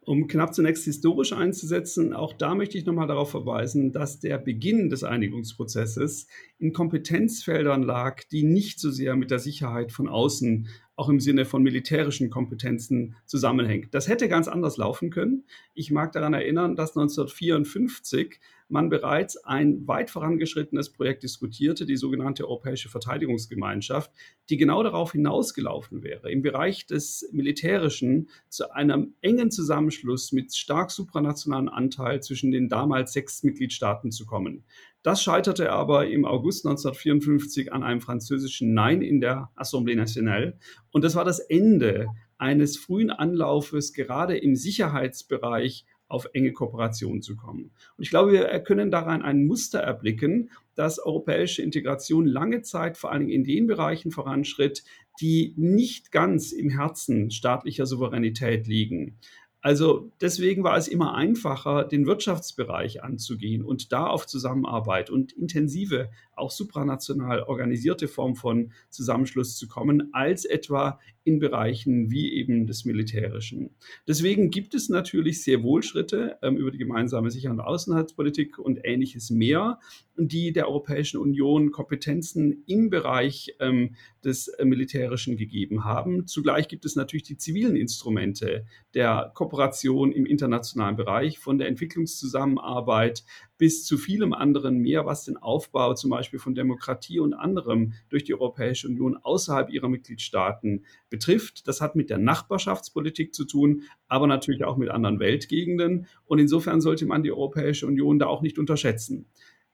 Um 0.02 0.28
knapp 0.28 0.54
zunächst 0.54 0.84
historisch 0.84 1.34
einzusetzen, 1.34 2.14
auch 2.14 2.32
da 2.32 2.54
möchte 2.54 2.78
ich 2.78 2.86
nochmal 2.86 3.06
darauf 3.06 3.30
verweisen, 3.30 3.92
dass 3.92 4.18
der 4.18 4.38
Beginn 4.38 4.88
des 4.88 5.04
Einigungsprozesses 5.04 6.26
in 6.58 6.72
Kompetenzfeldern 6.72 7.82
lag, 7.82 8.24
die 8.24 8.42
nicht 8.42 8.80
so 8.80 8.90
sehr 8.90 9.14
mit 9.14 9.30
der 9.30 9.38
Sicherheit 9.38 9.92
von 9.92 10.08
außen 10.08 10.68
auch 10.96 11.08
im 11.08 11.20
Sinne 11.20 11.44
von 11.44 11.62
militärischen 11.62 12.28
Kompetenzen 12.28 13.16
zusammenhängt. 13.24 13.94
Das 13.94 14.08
hätte 14.08 14.28
ganz 14.28 14.48
anders 14.48 14.78
laufen 14.78 15.10
können. 15.10 15.44
Ich 15.74 15.90
mag 15.90 16.12
daran 16.12 16.34
erinnern, 16.34 16.76
dass 16.76 16.96
1954 16.96 18.40
man 18.70 18.88
bereits 18.88 19.36
ein 19.44 19.86
weit 19.86 20.10
vorangeschrittenes 20.10 20.90
Projekt 20.90 21.22
diskutierte, 21.22 21.86
die 21.86 21.96
sogenannte 21.96 22.44
Europäische 22.44 22.88
Verteidigungsgemeinschaft, 22.88 24.10
die 24.48 24.56
genau 24.56 24.82
darauf 24.82 25.12
hinausgelaufen 25.12 26.02
wäre, 26.02 26.30
im 26.30 26.42
Bereich 26.42 26.86
des 26.86 27.28
Militärischen 27.32 28.28
zu 28.48 28.72
einem 28.72 29.14
engen 29.20 29.50
Zusammenschluss 29.50 30.32
mit 30.32 30.54
stark 30.54 30.90
supranationalen 30.90 31.68
Anteil 31.68 32.22
zwischen 32.22 32.50
den 32.50 32.68
damals 32.68 33.12
sechs 33.12 33.42
Mitgliedstaaten 33.42 34.10
zu 34.10 34.26
kommen. 34.26 34.64
Das 35.02 35.22
scheiterte 35.22 35.72
aber 35.72 36.08
im 36.08 36.26
August 36.26 36.66
1954 36.66 37.72
an 37.72 37.82
einem 37.82 38.02
französischen 38.02 38.74
Nein 38.74 39.00
in 39.00 39.20
der 39.20 39.50
Assemblée 39.56 39.96
nationale. 39.96 40.58
Und 40.90 41.04
das 41.04 41.14
war 41.14 41.24
das 41.24 41.38
Ende 41.38 42.08
eines 42.36 42.76
frühen 42.76 43.10
Anlaufes, 43.10 43.92
gerade 43.94 44.36
im 44.36 44.56
Sicherheitsbereich 44.56 45.86
auf 46.10 46.28
enge 46.32 46.52
Kooperation 46.52 47.22
zu 47.22 47.36
kommen. 47.36 47.70
Und 47.96 48.02
ich 48.02 48.10
glaube, 48.10 48.32
wir 48.32 48.60
können 48.60 48.90
daran 48.90 49.22
ein 49.22 49.46
Muster 49.46 49.78
erblicken, 49.80 50.50
dass 50.74 50.98
europäische 50.98 51.62
Integration 51.62 52.26
lange 52.26 52.62
Zeit 52.62 52.98
vor 52.98 53.12
allen 53.12 53.20
Dingen 53.20 53.32
in 53.32 53.44
den 53.44 53.66
Bereichen 53.66 54.10
voranschritt, 54.10 54.84
die 55.20 55.54
nicht 55.56 56.12
ganz 56.12 56.52
im 56.52 56.70
Herzen 56.70 57.30
staatlicher 57.30 57.86
Souveränität 57.86 58.66
liegen. 58.66 59.18
Also 59.62 60.10
deswegen 60.22 60.64
war 60.64 60.78
es 60.78 60.88
immer 60.88 61.14
einfacher, 61.14 61.84
den 61.84 62.06
Wirtschaftsbereich 62.06 63.02
anzugehen 63.02 63.62
und 63.62 63.92
da 63.92 64.06
auf 64.06 64.26
Zusammenarbeit 64.26 65.10
und 65.10 65.32
intensive, 65.32 66.10
auch 66.34 66.50
supranational 66.50 67.42
organisierte 67.42 68.08
Form 68.08 68.36
von 68.36 68.72
Zusammenschluss 68.88 69.58
zu 69.58 69.68
kommen, 69.68 70.14
als 70.14 70.46
etwa 70.46 70.98
in 71.24 71.38
Bereichen 71.38 72.10
wie 72.10 72.32
eben 72.32 72.66
des 72.66 72.84
Militärischen. 72.84 73.70
Deswegen 74.08 74.50
gibt 74.50 74.74
es 74.74 74.88
natürlich 74.88 75.42
sehr 75.42 75.62
wohl 75.62 75.82
Schritte 75.82 76.38
ähm, 76.42 76.56
über 76.56 76.70
die 76.70 76.78
gemeinsame 76.78 77.30
Sicherheit- 77.30 77.58
und 77.58 77.60
Außenhaltspolitik 77.60 78.58
und 78.58 78.80
ähnliches 78.84 79.30
mehr, 79.30 79.78
die 80.16 80.52
der 80.52 80.68
Europäischen 80.68 81.18
Union 81.18 81.72
Kompetenzen 81.72 82.62
im 82.66 82.90
Bereich 82.90 83.54
ähm, 83.60 83.96
des 84.24 84.48
äh, 84.48 84.64
Militärischen 84.64 85.36
gegeben 85.36 85.84
haben. 85.84 86.26
Zugleich 86.26 86.68
gibt 86.68 86.84
es 86.84 86.96
natürlich 86.96 87.24
die 87.24 87.36
zivilen 87.36 87.76
Instrumente 87.76 88.64
der 88.94 89.30
Kooperation 89.34 90.12
im 90.12 90.26
internationalen 90.26 90.96
Bereich, 90.96 91.38
von 91.38 91.58
der 91.58 91.68
Entwicklungszusammenarbeit 91.68 93.24
bis 93.60 93.84
zu 93.84 93.98
vielem 93.98 94.32
anderen 94.32 94.78
mehr, 94.78 95.04
was 95.04 95.26
den 95.26 95.36
Aufbau 95.36 95.92
zum 95.92 96.08
Beispiel 96.08 96.38
von 96.38 96.54
Demokratie 96.54 97.20
und 97.20 97.34
anderem 97.34 97.92
durch 98.08 98.24
die 98.24 98.32
Europäische 98.32 98.88
Union 98.88 99.18
außerhalb 99.18 99.68
ihrer 99.68 99.90
Mitgliedstaaten 99.90 100.86
betrifft. 101.10 101.68
Das 101.68 101.82
hat 101.82 101.94
mit 101.94 102.08
der 102.08 102.16
Nachbarschaftspolitik 102.16 103.34
zu 103.34 103.44
tun, 103.44 103.82
aber 104.08 104.26
natürlich 104.26 104.64
auch 104.64 104.78
mit 104.78 104.88
anderen 104.88 105.20
Weltgegenden. 105.20 106.06
Und 106.24 106.38
insofern 106.38 106.80
sollte 106.80 107.04
man 107.04 107.22
die 107.22 107.32
Europäische 107.32 107.86
Union 107.86 108.18
da 108.18 108.28
auch 108.28 108.40
nicht 108.40 108.58
unterschätzen. 108.58 109.26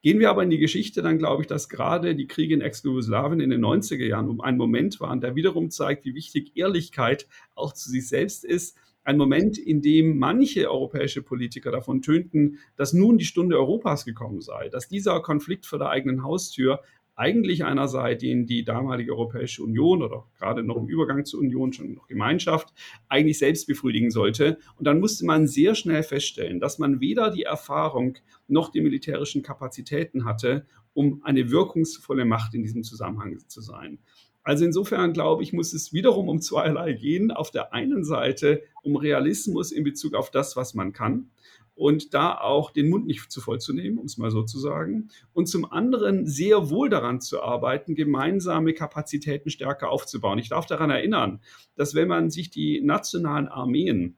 Gehen 0.02 0.18
wir 0.18 0.30
aber 0.30 0.42
in 0.42 0.50
die 0.50 0.58
Geschichte, 0.58 1.00
dann 1.00 1.18
glaube 1.18 1.42
ich, 1.42 1.46
dass 1.46 1.68
gerade 1.68 2.16
die 2.16 2.26
Kriege 2.26 2.54
in 2.54 2.62
Ex-Jugoslawien 2.62 3.38
in 3.38 3.50
den 3.50 3.64
90er 3.64 4.04
Jahren 4.04 4.28
um 4.28 4.40
einen 4.40 4.58
Moment 4.58 4.98
waren, 4.98 5.20
der 5.20 5.36
wiederum 5.36 5.70
zeigt, 5.70 6.04
wie 6.04 6.14
wichtig 6.14 6.56
Ehrlichkeit 6.56 7.28
auch 7.54 7.72
zu 7.72 7.88
sich 7.88 8.08
selbst 8.08 8.44
ist. 8.44 8.76
Ein 9.06 9.18
Moment, 9.18 9.56
in 9.56 9.82
dem 9.82 10.18
manche 10.18 10.68
europäische 10.68 11.22
Politiker 11.22 11.70
davon 11.70 12.02
tönten, 12.02 12.58
dass 12.74 12.92
nun 12.92 13.18
die 13.18 13.24
Stunde 13.24 13.56
Europas 13.56 14.04
gekommen 14.04 14.40
sei, 14.40 14.68
dass 14.68 14.88
dieser 14.88 15.20
Konflikt 15.20 15.64
vor 15.64 15.78
der 15.78 15.90
eigenen 15.90 16.24
Haustür 16.24 16.80
eigentlich 17.14 17.64
einer 17.64 17.86
sei, 17.86 18.16
den 18.16 18.46
die 18.46 18.64
damalige 18.64 19.12
Europäische 19.12 19.62
Union 19.62 20.02
oder 20.02 20.26
gerade 20.36 20.64
noch 20.64 20.76
im 20.76 20.88
Übergang 20.88 21.24
zur 21.24 21.38
Union 21.38 21.72
schon 21.72 21.94
noch 21.94 22.08
Gemeinschaft 22.08 22.74
eigentlich 23.08 23.38
selbst 23.38 23.68
befriedigen 23.68 24.10
sollte. 24.10 24.58
Und 24.76 24.88
dann 24.88 24.98
musste 24.98 25.24
man 25.24 25.46
sehr 25.46 25.76
schnell 25.76 26.02
feststellen, 26.02 26.58
dass 26.58 26.80
man 26.80 26.98
weder 26.98 27.30
die 27.30 27.44
Erfahrung 27.44 28.18
noch 28.48 28.72
die 28.72 28.80
militärischen 28.80 29.44
Kapazitäten 29.44 30.24
hatte, 30.24 30.66
um 30.94 31.22
eine 31.22 31.52
wirkungsvolle 31.52 32.24
Macht 32.24 32.54
in 32.54 32.64
diesem 32.64 32.82
Zusammenhang 32.82 33.38
zu 33.46 33.60
sein. 33.60 34.00
Also 34.46 34.64
insofern 34.64 35.12
glaube 35.12 35.42
ich, 35.42 35.52
muss 35.52 35.72
es 35.72 35.92
wiederum 35.92 36.28
um 36.28 36.40
zweierlei 36.40 36.92
gehen. 36.92 37.32
Auf 37.32 37.50
der 37.50 37.74
einen 37.74 38.04
Seite 38.04 38.62
um 38.84 38.94
Realismus 38.94 39.72
in 39.72 39.82
Bezug 39.82 40.14
auf 40.14 40.30
das, 40.30 40.54
was 40.54 40.72
man 40.72 40.92
kann 40.92 41.30
und 41.74 42.14
da 42.14 42.38
auch 42.38 42.70
den 42.70 42.88
Mund 42.88 43.06
nicht 43.06 43.28
zu 43.32 43.40
voll 43.40 43.60
zu 43.60 43.72
nehmen, 43.72 43.98
um 43.98 44.06
es 44.06 44.18
mal 44.18 44.30
so 44.30 44.44
zu 44.44 44.60
sagen. 44.60 45.08
Und 45.32 45.48
zum 45.48 45.70
anderen 45.70 46.28
sehr 46.28 46.70
wohl 46.70 46.88
daran 46.88 47.20
zu 47.20 47.42
arbeiten, 47.42 47.96
gemeinsame 47.96 48.72
Kapazitäten 48.72 49.50
stärker 49.50 49.90
aufzubauen. 49.90 50.38
Ich 50.38 50.50
darf 50.50 50.66
daran 50.66 50.90
erinnern, 50.90 51.40
dass 51.74 51.96
wenn 51.96 52.06
man 52.06 52.30
sich 52.30 52.48
die 52.48 52.80
nationalen 52.80 53.48
Armeen 53.48 54.16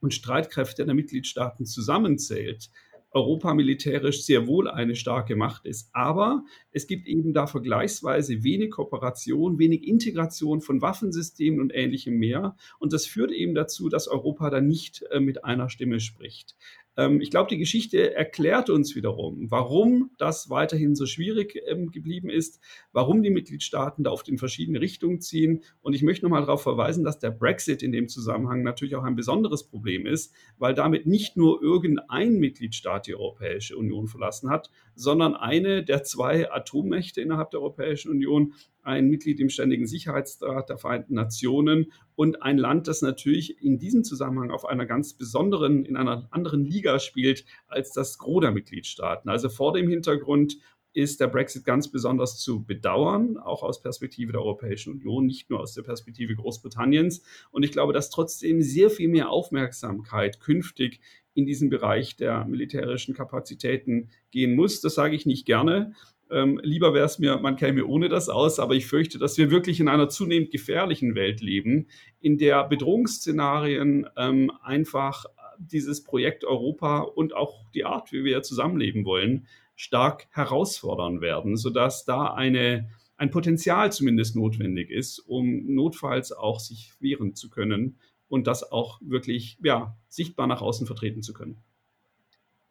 und 0.00 0.12
Streitkräfte 0.12 0.84
der 0.84 0.94
Mitgliedstaaten 0.94 1.64
zusammenzählt, 1.64 2.68
Europa 3.12 3.54
militärisch 3.54 4.24
sehr 4.24 4.46
wohl 4.46 4.68
eine 4.68 4.96
starke 4.96 5.36
Macht 5.36 5.66
ist. 5.66 5.90
Aber 5.92 6.44
es 6.70 6.86
gibt 6.86 7.06
eben 7.06 7.32
da 7.32 7.46
vergleichsweise 7.46 8.42
wenig 8.42 8.70
Kooperation, 8.70 9.58
wenig 9.58 9.86
Integration 9.86 10.60
von 10.60 10.80
Waffensystemen 10.80 11.60
und 11.60 11.72
ähnlichem 11.74 12.14
mehr. 12.14 12.56
Und 12.78 12.92
das 12.92 13.06
führt 13.06 13.32
eben 13.32 13.54
dazu, 13.54 13.88
dass 13.88 14.08
Europa 14.08 14.50
da 14.50 14.60
nicht 14.60 15.04
äh, 15.10 15.20
mit 15.20 15.44
einer 15.44 15.68
Stimme 15.68 16.00
spricht. 16.00 16.56
Ähm, 16.96 17.20
ich 17.20 17.30
glaube, 17.30 17.48
die 17.48 17.58
Geschichte 17.58 18.14
erklärt 18.14 18.70
uns 18.70 18.94
wiederum, 18.94 19.50
warum 19.50 20.10
das 20.18 20.50
weiterhin 20.50 20.94
so 20.94 21.06
schwierig 21.06 21.60
ähm, 21.66 21.90
geblieben 21.90 22.30
ist, 22.30 22.60
warum 22.92 23.22
die 23.22 23.30
Mitgliedstaaten 23.30 24.04
da 24.04 24.10
oft 24.10 24.28
in 24.28 24.38
verschiedene 24.38 24.80
Richtungen 24.80 25.20
ziehen. 25.20 25.62
Und 25.80 25.94
ich 25.94 26.02
möchte 26.02 26.24
nochmal 26.24 26.42
darauf 26.42 26.62
verweisen, 26.62 27.04
dass 27.04 27.18
der 27.18 27.30
Brexit 27.30 27.82
in 27.82 27.92
dem 27.92 28.08
Zusammenhang 28.08 28.62
natürlich 28.62 28.96
auch 28.96 29.04
ein 29.04 29.16
besonderes 29.16 29.64
Problem 29.64 30.06
ist, 30.06 30.34
weil 30.58 30.74
damit 30.74 31.06
nicht 31.06 31.36
nur 31.36 31.62
irgendein 31.62 32.34
Mitgliedstaat 32.38 33.06
die 33.06 33.14
Europäische 33.14 33.76
Union 33.76 34.08
verlassen 34.08 34.50
hat, 34.50 34.70
sondern 34.94 35.34
eine 35.34 35.84
der 35.84 36.02
zwei 36.04 36.50
Atommächte 36.50 37.20
innerhalb 37.20 37.50
der 37.50 37.60
Europäischen 37.60 38.10
Union 38.10 38.54
ein 38.82 39.08
Mitglied 39.08 39.38
im 39.40 39.48
Ständigen 39.48 39.86
Sicherheitsrat 39.86 40.68
der 40.68 40.78
Vereinten 40.78 41.14
Nationen 41.14 41.92
und 42.14 42.42
ein 42.42 42.58
Land, 42.58 42.88
das 42.88 43.02
natürlich 43.02 43.62
in 43.62 43.78
diesem 43.78 44.04
Zusammenhang 44.04 44.50
auf 44.50 44.64
einer 44.64 44.86
ganz 44.86 45.14
besonderen, 45.14 45.84
in 45.84 45.96
einer 45.96 46.28
anderen 46.30 46.64
Liga 46.64 46.98
spielt 46.98 47.44
als 47.68 47.92
das 47.92 48.18
Gros 48.18 48.40
der 48.40 48.50
Mitgliedstaaten. 48.50 49.28
Also 49.28 49.48
vor 49.48 49.72
dem 49.72 49.88
Hintergrund 49.88 50.58
ist 50.94 51.20
der 51.20 51.28
Brexit 51.28 51.64
ganz 51.64 51.90
besonders 51.90 52.38
zu 52.38 52.64
bedauern, 52.64 53.38
auch 53.38 53.62
aus 53.62 53.80
Perspektive 53.80 54.32
der 54.32 54.42
Europäischen 54.42 54.92
Union, 54.92 55.26
nicht 55.26 55.48
nur 55.48 55.60
aus 55.60 55.72
der 55.72 55.82
Perspektive 55.82 56.34
Großbritanniens. 56.34 57.22
Und 57.50 57.62
ich 57.62 57.72
glaube, 57.72 57.92
dass 57.92 58.10
trotzdem 58.10 58.60
sehr 58.60 58.90
viel 58.90 59.08
mehr 59.08 59.30
Aufmerksamkeit 59.30 60.40
künftig 60.40 61.00
in 61.34 61.46
diesen 61.46 61.70
Bereich 61.70 62.16
der 62.16 62.44
militärischen 62.44 63.14
Kapazitäten 63.14 64.10
gehen 64.30 64.54
muss. 64.54 64.80
Das 64.80 64.94
sage 64.94 65.16
ich 65.16 65.26
nicht 65.26 65.46
gerne, 65.46 65.94
ähm, 66.32 66.58
lieber 66.62 66.94
wäre 66.94 67.04
es 67.04 67.18
mir, 67.18 67.36
man 67.38 67.56
käme 67.56 67.84
ohne 67.84 68.08
das 68.08 68.30
aus, 68.30 68.58
aber 68.58 68.74
ich 68.74 68.86
fürchte, 68.86 69.18
dass 69.18 69.36
wir 69.36 69.50
wirklich 69.50 69.80
in 69.80 69.88
einer 69.88 70.08
zunehmend 70.08 70.50
gefährlichen 70.50 71.14
Welt 71.14 71.42
leben, 71.42 71.88
in 72.20 72.38
der 72.38 72.66
Bedrohungsszenarien 72.66 74.08
ähm, 74.16 74.50
einfach 74.62 75.26
dieses 75.58 76.02
Projekt 76.02 76.44
Europa 76.44 77.00
und 77.00 77.36
auch 77.36 77.70
die 77.72 77.84
Art, 77.84 78.12
wie 78.12 78.24
wir 78.24 78.42
zusammenleben 78.42 79.04
wollen, 79.04 79.46
stark 79.76 80.26
herausfordern 80.30 81.20
werden, 81.20 81.56
sodass 81.56 82.06
da 82.06 82.32
eine, 82.32 82.88
ein 83.18 83.30
Potenzial 83.30 83.92
zumindest 83.92 84.34
notwendig 84.34 84.90
ist, 84.90 85.18
um 85.18 85.74
notfalls 85.74 86.32
auch 86.32 86.60
sich 86.60 86.92
wehren 86.98 87.34
zu 87.34 87.50
können 87.50 87.98
und 88.32 88.46
das 88.46 88.72
auch 88.72 88.98
wirklich 89.02 89.58
ja, 89.62 89.94
sichtbar 90.08 90.46
nach 90.46 90.62
außen 90.62 90.86
vertreten 90.86 91.22
zu 91.22 91.34
können. 91.34 91.62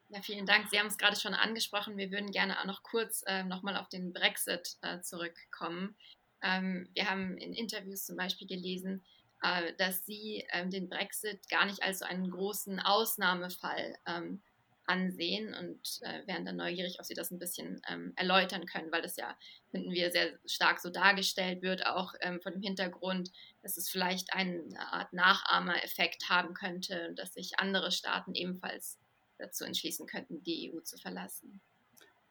Ja, 0.10 0.20
vielen 0.24 0.48
Dank. 0.48 0.68
Sie 0.70 0.80
haben 0.80 0.88
es 0.88 0.98
gerade 0.98 1.20
schon 1.20 1.36
angesprochen. 1.36 1.98
Wir 1.98 2.10
würden 2.10 2.32
gerne 2.32 2.60
auch 2.60 2.66
noch 2.66 2.82
kurz 2.82 3.24
äh, 3.28 3.44
nochmal 3.44 3.78
auf 3.78 3.88
den 3.88 4.12
Brexit 4.12 4.78
äh, 4.82 5.02
zurückkommen. 5.02 5.96
Ähm, 6.42 6.90
wir 6.96 7.08
haben 7.08 7.38
in 7.38 7.54
Interviews 7.54 8.08
zum 8.08 8.18
Beispiel 8.18 8.48
gelesen, 8.48 9.04
äh, 9.44 9.74
dass 9.78 10.04
Sie 10.04 10.44
ähm, 10.52 10.72
den 10.72 10.90
Brexit 10.90 11.48
gar 11.48 11.68
nicht 11.68 11.84
als 11.84 12.00
so 12.00 12.06
einen 12.06 12.32
großen 12.32 12.80
Ausnahmefall 12.80 13.96
ähm, 14.08 14.42
ansehen 14.86 15.54
und 15.54 15.80
äh, 16.02 16.28
wären 16.28 16.46
dann 16.46 16.58
neugierig, 16.58 16.98
ob 17.00 17.06
Sie 17.06 17.14
das 17.14 17.32
ein 17.32 17.40
bisschen 17.40 17.82
ähm, 17.90 18.14
erläutern 18.16 18.66
können, 18.66 18.92
weil 18.92 19.02
das 19.02 19.16
ja, 19.16 19.38
finden 19.70 19.92
wir, 19.92 20.12
sehr 20.12 20.38
stark 20.46 20.80
so 20.80 20.90
dargestellt 20.90 21.62
wird, 21.62 21.86
auch 21.86 22.14
ähm, 22.22 22.42
von 22.42 22.54
dem 22.54 22.62
Hintergrund, 22.62 23.32
dass 23.62 23.78
es 23.78 23.90
vielleicht 23.90 24.34
eine 24.34 24.64
Art 24.92 25.14
Nachahmereffekt 25.14 26.30
haben 26.30 26.54
könnte 26.54 27.08
und 27.10 27.20
dass 27.20 27.34
sich 27.34 27.60
andere 27.60 27.92
Staaten 27.92 28.34
ebenfalls 28.34 28.98
dazu 29.38 29.64
entschließen 29.64 30.06
könnten, 30.08 30.44
die 30.44 30.72
EU 30.74 30.82
zu 30.82 30.98
verlassen. 30.98 31.62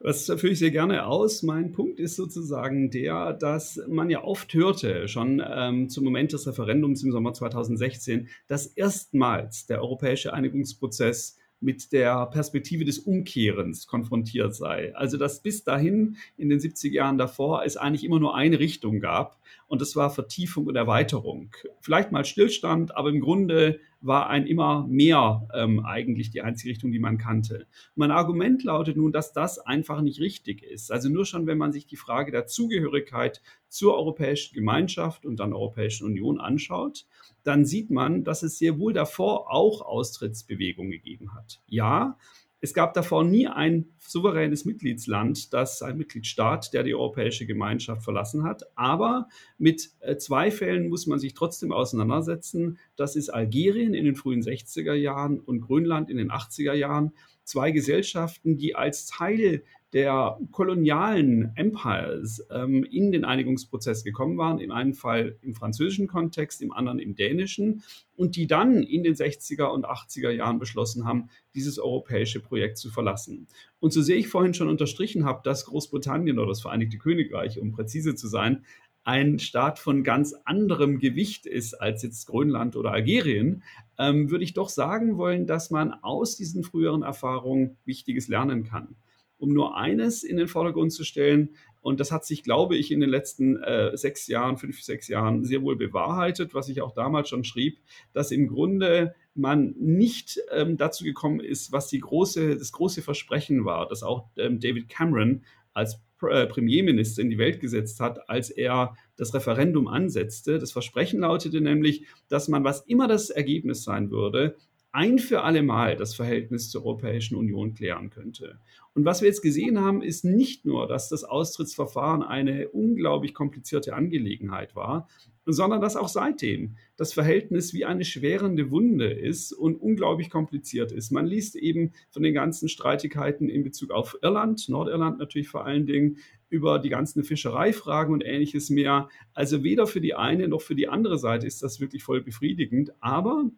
Das 0.03 0.25
führe 0.25 0.49
ich 0.49 0.59
sehr 0.59 0.71
gerne 0.71 1.05
aus. 1.05 1.43
Mein 1.43 1.73
Punkt 1.73 1.99
ist 1.99 2.15
sozusagen 2.15 2.89
der, 2.89 3.33
dass 3.33 3.79
man 3.87 4.09
ja 4.09 4.23
oft 4.23 4.51
hörte, 4.53 5.07
schon 5.07 5.43
ähm, 5.47 5.89
zum 5.89 6.03
Moment 6.03 6.33
des 6.33 6.47
Referendums 6.47 7.03
im 7.03 7.11
Sommer 7.11 7.33
2016, 7.33 8.27
dass 8.47 8.65
erstmals 8.65 9.67
der 9.67 9.79
europäische 9.79 10.33
Einigungsprozess 10.33 11.37
mit 11.61 11.93
der 11.93 12.25
Perspektive 12.25 12.83
des 12.83 12.99
Umkehrens 12.99 13.87
konfrontiert 13.87 14.55
sei. 14.55 14.93
Also 14.95 15.17
dass 15.17 15.41
bis 15.41 15.63
dahin 15.63 16.17
in 16.35 16.49
den 16.49 16.59
70er 16.59 16.91
Jahren 16.91 17.17
davor 17.17 17.63
es 17.63 17.77
eigentlich 17.77 18.03
immer 18.03 18.19
nur 18.19 18.35
eine 18.35 18.59
Richtung 18.59 18.99
gab 18.99 19.39
und 19.67 19.81
das 19.81 19.95
war 19.95 20.09
Vertiefung 20.09 20.65
und 20.65 20.75
Erweiterung. 20.75 21.51
Vielleicht 21.79 22.11
mal 22.11 22.25
Stillstand, 22.25 22.95
aber 22.97 23.09
im 23.09 23.21
Grunde 23.21 23.79
war 24.01 24.29
ein 24.29 24.47
immer 24.47 24.87
mehr 24.87 25.47
ähm, 25.53 25.85
eigentlich 25.85 26.31
die 26.31 26.41
einzige 26.41 26.71
Richtung, 26.71 26.91
die 26.91 26.99
man 26.99 27.17
kannte. 27.17 27.67
Mein 27.95 28.11
Argument 28.11 28.63
lautet 28.63 28.97
nun, 28.97 29.11
dass 29.11 29.31
das 29.31 29.59
einfach 29.59 30.01
nicht 30.01 30.19
richtig 30.19 30.63
ist. 30.63 30.91
Also 30.91 31.07
nur 31.07 31.25
schon, 31.25 31.45
wenn 31.45 31.59
man 31.59 31.71
sich 31.71 31.85
die 31.85 31.95
Frage 31.95 32.31
der 32.31 32.47
Zugehörigkeit 32.47 33.41
zur 33.69 33.95
Europäischen 33.95 34.55
Gemeinschaft 34.55 35.25
und 35.25 35.39
dann 35.39 35.53
Europäischen 35.53 36.05
Union 36.05 36.39
anschaut, 36.39 37.05
dann 37.43 37.65
sieht 37.65 37.89
man, 37.89 38.23
dass 38.23 38.43
es 38.43 38.57
sehr 38.57 38.79
wohl 38.79 38.93
davor 38.93 39.51
auch 39.51 39.81
Austrittsbewegungen 39.81 40.91
gegeben 40.91 41.33
hat. 41.33 41.61
Ja, 41.67 42.17
es 42.63 42.75
gab 42.75 42.93
davor 42.93 43.23
nie 43.23 43.47
ein 43.47 43.87
souveränes 43.97 44.65
Mitgliedsland, 44.65 45.51
das 45.51 45.81
ein 45.81 45.97
Mitgliedstaat, 45.97 46.73
der 46.73 46.83
die 46.83 46.93
Europäische 46.93 47.47
Gemeinschaft 47.47 48.03
verlassen 48.03 48.43
hat. 48.43 48.61
Aber 48.75 49.27
mit 49.57 49.89
äh, 49.99 50.17
zwei 50.17 50.51
Fällen 50.51 50.87
muss 50.87 51.07
man 51.07 51.17
sich 51.17 51.33
trotzdem 51.33 51.71
auseinandersetzen. 51.71 52.77
Das 52.95 53.15
ist 53.15 53.29
Algerien 53.29 53.95
in 53.95 54.05
den 54.05 54.15
frühen 54.15 54.41
60er 54.41 54.93
Jahren 54.93 55.39
und 55.39 55.61
Grönland 55.61 56.11
in 56.11 56.17
den 56.17 56.31
80er 56.31 56.73
Jahren. 56.73 57.13
Zwei 57.51 57.71
Gesellschaften, 57.71 58.55
die 58.55 58.75
als 58.75 59.07
Teil 59.07 59.63
der 59.91 60.39
kolonialen 60.53 61.51
Empires 61.55 62.47
ähm, 62.49 62.85
in 62.85 63.11
den 63.11 63.25
Einigungsprozess 63.25 64.05
gekommen 64.05 64.37
waren, 64.37 64.59
im 64.59 64.71
einen 64.71 64.93
Fall 64.93 65.37
im 65.41 65.53
französischen 65.53 66.07
Kontext, 66.07 66.61
im 66.61 66.71
anderen 66.71 66.97
im 66.99 67.13
dänischen, 67.13 67.83
und 68.15 68.37
die 68.37 68.47
dann 68.47 68.83
in 68.83 69.03
den 69.03 69.15
60er 69.15 69.65
und 69.65 69.85
80er 69.85 70.29
Jahren 70.29 70.59
beschlossen 70.59 71.03
haben, 71.03 71.29
dieses 71.53 71.77
europäische 71.77 72.39
Projekt 72.39 72.77
zu 72.77 72.89
verlassen. 72.89 73.47
Und 73.81 73.91
so 73.91 74.01
sehr 74.01 74.15
ich 74.15 74.29
vorhin 74.29 74.53
schon 74.53 74.69
unterstrichen 74.69 75.25
habe, 75.25 75.41
dass 75.43 75.65
Großbritannien 75.65 76.39
oder 76.39 76.47
das 76.47 76.61
Vereinigte 76.61 76.99
Königreich, 76.99 77.59
um 77.59 77.73
präzise 77.73 78.15
zu 78.15 78.29
sein, 78.29 78.63
ein 79.03 79.39
Staat 79.39 79.79
von 79.79 80.03
ganz 80.03 80.35
anderem 80.45 80.99
Gewicht 80.99 81.45
ist 81.45 81.73
als 81.73 82.03
jetzt 82.03 82.27
Grönland 82.27 82.75
oder 82.75 82.91
Algerien, 82.91 83.63
ähm, 83.97 84.29
würde 84.29 84.43
ich 84.43 84.53
doch 84.53 84.69
sagen 84.69 85.17
wollen, 85.17 85.47
dass 85.47 85.71
man 85.71 85.93
aus 85.93 86.35
diesen 86.35 86.63
früheren 86.63 87.03
Erfahrungen 87.03 87.77
Wichtiges 87.85 88.27
lernen 88.27 88.63
kann 88.63 88.95
um 89.41 89.53
nur 89.53 89.75
eines 89.75 90.23
in 90.23 90.37
den 90.37 90.47
Vordergrund 90.47 90.93
zu 90.93 91.03
stellen. 91.03 91.55
Und 91.81 91.99
das 91.99 92.11
hat 92.11 92.25
sich, 92.25 92.43
glaube 92.43 92.77
ich, 92.77 92.91
in 92.91 92.99
den 92.99 93.09
letzten 93.09 93.57
äh, 93.57 93.97
sechs 93.97 94.27
Jahren, 94.27 94.57
fünf, 94.57 94.83
sechs 94.83 95.07
Jahren 95.07 95.43
sehr 95.43 95.63
wohl 95.63 95.75
bewahrheitet, 95.75 96.53
was 96.53 96.69
ich 96.69 96.81
auch 96.81 96.93
damals 96.93 97.27
schon 97.27 97.43
schrieb, 97.43 97.79
dass 98.13 98.31
im 98.31 98.47
Grunde 98.47 99.15
man 99.33 99.73
nicht 99.79 100.39
ähm, 100.51 100.77
dazu 100.77 101.03
gekommen 101.03 101.39
ist, 101.39 101.71
was 101.71 101.87
die 101.87 101.99
große, 101.99 102.55
das 102.55 102.71
große 102.71 103.01
Versprechen 103.01 103.65
war, 103.65 103.87
das 103.87 104.03
auch 104.03 104.29
ähm, 104.37 104.59
David 104.59 104.89
Cameron 104.89 105.43
als 105.73 105.99
Premierminister 106.21 107.21
in 107.21 107.29
die 107.29 107.37
Welt 107.37 107.59
gesetzt 107.59 107.99
hat, 107.99 108.29
als 108.29 108.49
er 108.49 108.95
das 109.17 109.33
Referendum 109.33 109.87
ansetzte. 109.87 110.59
Das 110.59 110.71
Versprechen 110.71 111.21
lautete 111.21 111.61
nämlich, 111.61 112.05
dass 112.29 112.47
man, 112.47 112.63
was 112.63 112.81
immer 112.81 113.07
das 113.07 113.29
Ergebnis 113.29 113.83
sein 113.83 114.11
würde, 114.11 114.55
ein 114.91 115.19
für 115.19 115.43
alle 115.43 115.63
Mal 115.63 115.95
das 115.95 116.13
Verhältnis 116.13 116.69
zur 116.69 116.85
Europäischen 116.85 117.35
Union 117.35 117.73
klären 117.73 118.09
könnte. 118.09 118.59
Und 118.93 119.05
was 119.05 119.21
wir 119.21 119.27
jetzt 119.27 119.41
gesehen 119.41 119.79
haben, 119.79 120.01
ist 120.01 120.25
nicht 120.25 120.65
nur, 120.65 120.87
dass 120.87 121.07
das 121.07 121.23
Austrittsverfahren 121.23 122.23
eine 122.23 122.69
unglaublich 122.69 123.33
komplizierte 123.33 123.93
Angelegenheit 123.95 124.75
war, 124.75 125.07
sondern 125.45 125.81
dass 125.81 125.95
auch 125.95 126.09
seitdem 126.09 126.75
das 126.97 127.13
Verhältnis 127.13 127.73
wie 127.73 127.85
eine 127.85 128.05
schwerende 128.05 128.69
Wunde 128.69 129.09
ist 129.11 129.53
und 129.53 129.75
unglaublich 129.75 130.29
kompliziert 130.29 130.91
ist. 130.91 131.11
Man 131.11 131.25
liest 131.25 131.55
eben 131.55 131.93
von 132.09 132.21
den 132.21 132.33
ganzen 132.33 132.69
Streitigkeiten 132.69 133.49
in 133.49 133.63
Bezug 133.63 133.91
auf 133.91 134.17
Irland, 134.21 134.67
Nordirland 134.69 135.19
natürlich 135.19 135.47
vor 135.47 135.65
allen 135.65 135.85
Dingen, 135.85 136.17
über 136.49 136.79
die 136.79 136.89
ganzen 136.89 137.23
Fischereifragen 137.23 138.13
und 138.13 138.25
ähnliches 138.25 138.69
mehr. 138.69 139.07
Also 139.33 139.63
weder 139.63 139.87
für 139.87 140.01
die 140.01 140.13
eine 140.13 140.49
noch 140.49 140.61
für 140.61 140.75
die 140.75 140.89
andere 140.89 141.17
Seite 141.17 141.47
ist 141.47 141.63
das 141.63 141.79
wirklich 141.79 142.03
voll 142.03 142.21
befriedigend. 142.21 142.91
Aber 142.99 143.49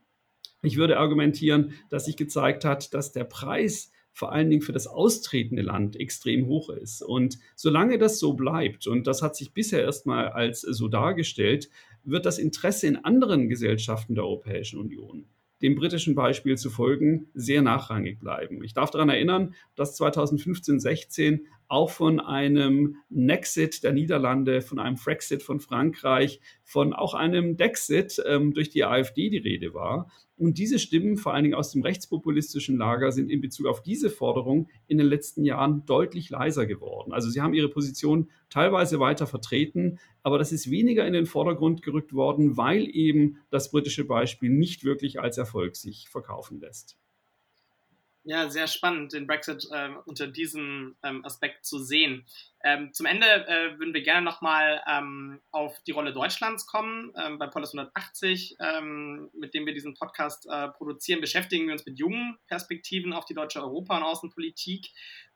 ich 0.63 0.77
würde 0.77 0.97
argumentieren, 0.97 1.73
dass 1.89 2.05
sich 2.05 2.17
gezeigt 2.17 2.65
hat, 2.65 2.93
dass 2.93 3.11
der 3.11 3.25
Preis 3.25 3.91
vor 4.13 4.31
allen 4.31 4.49
Dingen 4.49 4.61
für 4.61 4.73
das 4.73 4.87
austretende 4.87 5.63
Land 5.63 5.95
extrem 5.95 6.45
hoch 6.47 6.69
ist. 6.69 7.01
Und 7.01 7.39
solange 7.55 7.97
das 7.97 8.19
so 8.19 8.33
bleibt, 8.33 8.87
und 8.87 9.07
das 9.07 9.21
hat 9.21 9.35
sich 9.35 9.53
bisher 9.53 9.81
erstmal 9.81 10.29
als 10.29 10.61
so 10.61 10.87
dargestellt, 10.87 11.69
wird 12.03 12.25
das 12.25 12.37
Interesse 12.37 12.87
in 12.87 13.03
anderen 13.03 13.49
Gesellschaften 13.49 14.15
der 14.15 14.23
Europäischen 14.23 14.79
Union 14.79 15.25
dem 15.63 15.75
britischen 15.75 16.13
Beispiel 16.13 16.57
zu 16.57 16.69
folgen, 16.69 17.27
sehr 17.33 17.61
nachrangig 17.61 18.19
bleiben. 18.19 18.61
Ich 18.65 18.73
darf 18.73 18.91
daran 18.91 19.07
erinnern, 19.07 19.55
dass 19.75 19.95
2015, 19.95 20.81
16 20.81 21.47
auch 21.73 21.89
von 21.89 22.19
einem 22.19 22.97
Nexit 23.09 23.83
der 23.83 23.93
Niederlande, 23.93 24.61
von 24.61 24.77
einem 24.77 24.95
Frexit 24.95 25.41
von 25.41 25.59
Frankreich, 25.59 26.39
von 26.63 26.93
auch 26.93 27.15
einem 27.15 27.57
Dexit 27.57 28.21
ähm, 28.27 28.53
durch 28.53 28.69
die 28.69 28.85
AfD 28.85 29.31
die 29.31 29.39
Rede 29.39 29.73
war. 29.73 30.11
Und 30.37 30.59
diese 30.59 30.77
Stimmen, 30.77 31.17
vor 31.17 31.33
allen 31.33 31.43
Dingen 31.43 31.55
aus 31.55 31.71
dem 31.71 31.81
rechtspopulistischen 31.81 32.77
Lager, 32.77 33.11
sind 33.11 33.31
in 33.31 33.41
Bezug 33.41 33.65
auf 33.65 33.81
diese 33.81 34.11
Forderung 34.11 34.69
in 34.85 34.99
den 34.99 35.07
letzten 35.07 35.45
Jahren 35.45 35.83
deutlich 35.87 36.29
leiser 36.29 36.67
geworden. 36.67 37.11
Also 37.11 37.31
sie 37.31 37.41
haben 37.41 37.55
ihre 37.55 37.69
Position 37.69 38.29
teilweise 38.51 38.99
weiter 38.99 39.25
vertreten, 39.25 39.97
aber 40.21 40.37
das 40.37 40.51
ist 40.51 40.69
weniger 40.69 41.07
in 41.07 41.13
den 41.13 41.25
Vordergrund 41.25 41.81
gerückt 41.81 42.13
worden, 42.13 42.55
weil 42.55 42.87
eben 42.95 43.37
das 43.49 43.71
britische 43.71 44.05
Beispiel 44.05 44.51
nicht 44.51 44.83
wirklich 44.83 45.19
als 45.19 45.39
Erfolg 45.39 45.75
sich 45.75 46.07
verkaufen 46.07 46.59
lässt. 46.59 46.97
Ja, 48.25 48.49
sehr 48.49 48.67
spannend, 48.67 49.11
den 49.11 49.27
Brexit 49.27 49.67
äh, 49.69 49.89
unter 50.05 50.27
diesem 50.27 50.95
ähm, 51.03 51.25
Aspekt 51.25 51.65
zu 51.65 51.79
sehen. 51.79 52.25
Ähm, 52.63 52.93
zum 52.93 53.05
Ende 53.05 53.27
äh, 53.27 53.77
würden 53.77 53.93
wir 53.93 54.01
gerne 54.01 54.21
nochmal 54.21 54.81
ähm, 54.89 55.41
auf 55.51 55.77
die 55.83 55.91
Rolle 55.91 56.13
Deutschlands 56.13 56.65
kommen. 56.65 57.11
Ähm, 57.21 57.37
bei 57.37 57.47
Polis 57.47 57.73
180, 57.73 58.55
ähm, 58.61 59.29
mit 59.33 59.53
dem 59.53 59.65
wir 59.65 59.73
diesen 59.73 59.93
Podcast 59.95 60.47
äh, 60.49 60.69
produzieren, 60.69 61.19
beschäftigen 61.19 61.65
wir 61.65 61.73
uns 61.73 61.85
mit 61.85 61.99
jungen 61.99 62.37
Perspektiven 62.47 63.11
auf 63.11 63.25
die 63.25 63.33
deutsche 63.33 63.61
Europa- 63.61 63.97
und 63.97 64.03
Außenpolitik. 64.03 64.87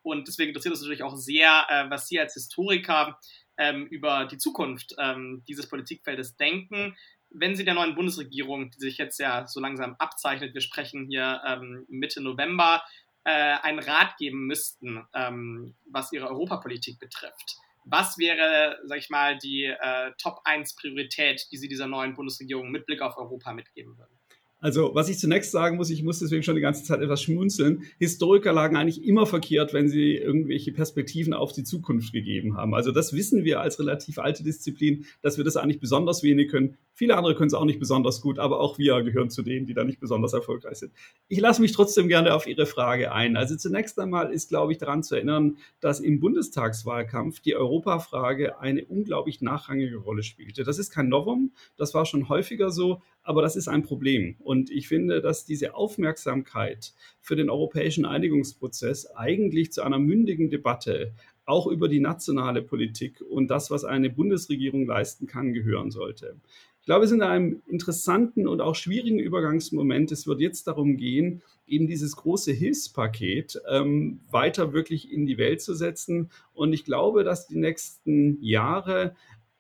Und 0.02 0.30
deswegen 0.30 0.50
interessiert 0.50 0.72
uns 0.72 0.82
natürlich 0.82 1.04
auch 1.04 1.18
sehr, 1.18 1.66
äh, 1.68 1.90
was 1.90 2.08
Sie 2.08 2.18
als 2.18 2.36
Historiker 2.36 3.20
ähm, 3.58 3.86
über 3.88 4.28
die 4.28 4.38
Zukunft 4.38 4.96
ähm, 4.98 5.44
dieses 5.46 5.68
Politikfeldes 5.68 6.38
denken 6.38 6.96
wenn 7.30 7.56
Sie 7.56 7.66
der 7.66 7.74
neuen 7.74 7.96
Bundesregierung, 7.96 8.72
die 8.72 8.80
sich 8.80 8.98
jetzt 8.98 9.20
ja 9.20 9.48
so 9.48 9.60
langsam 9.60 9.96
abzeichnet, 10.00 10.54
wir 10.54 10.62
sprechen 10.62 11.08
hier 11.08 11.42
ähm, 11.46 11.86
Mitte 11.90 12.22
November, 12.22 12.84
äh, 13.24 13.32
einen 13.32 13.80
Rat 13.80 14.18
geben 14.18 14.48
müssten, 14.48 15.06
ähm, 15.14 15.76
was 15.92 16.12
Ihre 16.14 16.30
Europapolitik 16.30 17.00
betrifft. 17.00 17.58
Was 17.86 18.18
wäre, 18.18 18.80
sag 18.86 18.98
ich 18.98 19.10
mal, 19.10 19.38
die 19.38 19.66
äh, 19.66 20.12
Top 20.18 20.42
1 20.44 20.76
Priorität, 20.76 21.48
die 21.52 21.58
Sie 21.58 21.68
dieser 21.68 21.88
neuen 21.88 22.16
Bundesregierung 22.16 22.70
mit 22.70 22.86
Blick 22.86 23.02
auf 23.02 23.18
Europa 23.18 23.54
mitgeben 23.54 23.98
würden? 23.98 24.17
Also, 24.60 24.96
was 24.96 25.08
ich 25.08 25.20
zunächst 25.20 25.52
sagen 25.52 25.78
muss, 25.78 25.92
ich 25.92 26.02
muss 26.02 26.18
deswegen 26.18 26.42
schon 26.42 26.56
die 26.56 26.62
ganze 26.62 26.84
Zeit 26.84 27.00
etwas 27.00 27.22
schmunzeln. 27.22 27.84
Historiker 28.00 28.54
lagen 28.54 28.76
eigentlich 28.76 29.06
immer 29.06 29.28
verkehrt, 29.28 29.72
wenn 29.72 29.88
sie 29.88 30.16
irgendwelche 30.16 30.72
Perspektiven 30.72 31.34
auf 31.36 31.54
die 31.54 31.64
Zukunft 31.64 32.12
gegeben 32.12 32.58
haben. 32.58 32.74
Also, 32.74 32.92
das 32.92 33.14
wissen 33.14 33.44
wir 33.44 33.62
als 33.62 33.80
relativ 33.80 34.18
alte 34.18 34.44
Disziplin, 34.44 35.06
dass 35.22 35.38
wir 35.38 35.44
das 35.44 35.58
eigentlich 35.58 35.80
besonders 35.80 36.24
wenig 36.24 36.50
können. 36.50 36.78
Viele 36.94 37.16
andere 37.16 37.36
können 37.36 37.50
es 37.50 37.54
auch 37.54 37.66
nicht 37.66 37.78
besonders 37.78 38.22
gut, 38.22 38.40
aber 38.40 38.60
auch 38.60 38.80
wir 38.80 39.04
gehören 39.04 39.30
zu 39.30 39.44
denen, 39.44 39.68
die 39.68 39.76
da 39.76 39.84
nicht 39.84 40.00
besonders 40.00 40.34
erfolgreich 40.34 40.78
sind. 40.78 40.92
Ich 41.28 41.40
lasse 41.40 41.62
mich 41.62 41.72
trotzdem 41.72 42.08
gerne 42.08 42.34
auf 42.34 42.48
Ihre 42.48 42.66
Frage 42.66 43.12
ein. 43.12 43.38
Also, 43.38 43.56
zunächst 43.58 44.00
einmal 44.00 44.34
ist, 44.34 44.50
glaube 44.50 44.72
ich, 44.72 44.80
daran 44.80 45.04
zu 45.04 45.14
erinnern, 45.14 45.58
dass 45.82 46.00
im 46.00 46.20
Bundestagswahlkampf 46.20 47.42
die 47.42 47.56
Europafrage 47.56 48.60
eine 48.60 48.86
unglaublich 48.86 49.40
nachrangige 49.40 49.98
Rolle 49.98 50.24
spielte. 50.24 50.64
Das 50.64 50.80
ist 50.80 50.90
kein 50.90 51.10
Novum, 51.10 51.52
das 51.78 51.94
war 51.94 52.08
schon 52.08 52.28
häufiger 52.28 52.72
so, 52.72 53.04
aber 53.28 53.42
das 53.42 53.58
ist 53.58 53.68
ein 53.68 53.84
Problem. 53.84 54.38
Und 54.40 54.57
ich 54.66 54.88
finde, 54.88 55.22
dass 55.22 55.46
diese 55.46 55.76
Aufmerksamkeit 55.76 56.94
für 57.22 57.36
den 57.36 57.50
europäischen 57.50 58.06
Einigungsprozess 58.06 59.08
eigentlich 59.16 59.72
zu 59.72 59.84
einer 59.84 60.00
mündigen 60.00 60.50
Debatte 60.50 61.14
auch 61.46 61.68
über 61.68 61.88
die 61.88 62.02
nationale 62.02 62.62
Politik 62.62 63.22
und 63.22 63.48
das, 63.48 63.72
was 63.72 63.86
eine 63.86 64.10
Bundesregierung 64.10 64.86
leisten 64.86 65.28
kann, 65.28 65.54
gehören 65.54 65.92
sollte. 65.92 66.36
Ich 66.82 66.86
glaube, 66.86 67.04
wir 67.04 67.08
sind 67.10 67.20
in 67.20 67.28
einem 67.28 67.62
interessanten 67.68 68.48
und 68.48 68.62
auch 68.62 68.76
schwierigen 68.76 69.20
Übergangsmoment. 69.20 70.12
Es 70.12 70.26
wird 70.26 70.40
jetzt 70.40 70.68
darum 70.68 70.96
gehen, 70.96 71.42
eben 71.68 71.88
dieses 71.88 72.16
große 72.16 72.54
Hilfspaket 72.54 73.62
ähm, 73.70 74.22
weiter 74.32 74.72
wirklich 74.72 75.12
in 75.12 75.26
die 75.26 75.38
Welt 75.38 75.62
zu 75.62 75.74
setzen. 75.74 76.30
Und 76.54 76.72
ich 76.72 76.86
glaube, 76.86 77.26
dass 77.26 77.48
die 77.48 77.58
nächsten 77.58 78.42
Jahre 78.42 79.16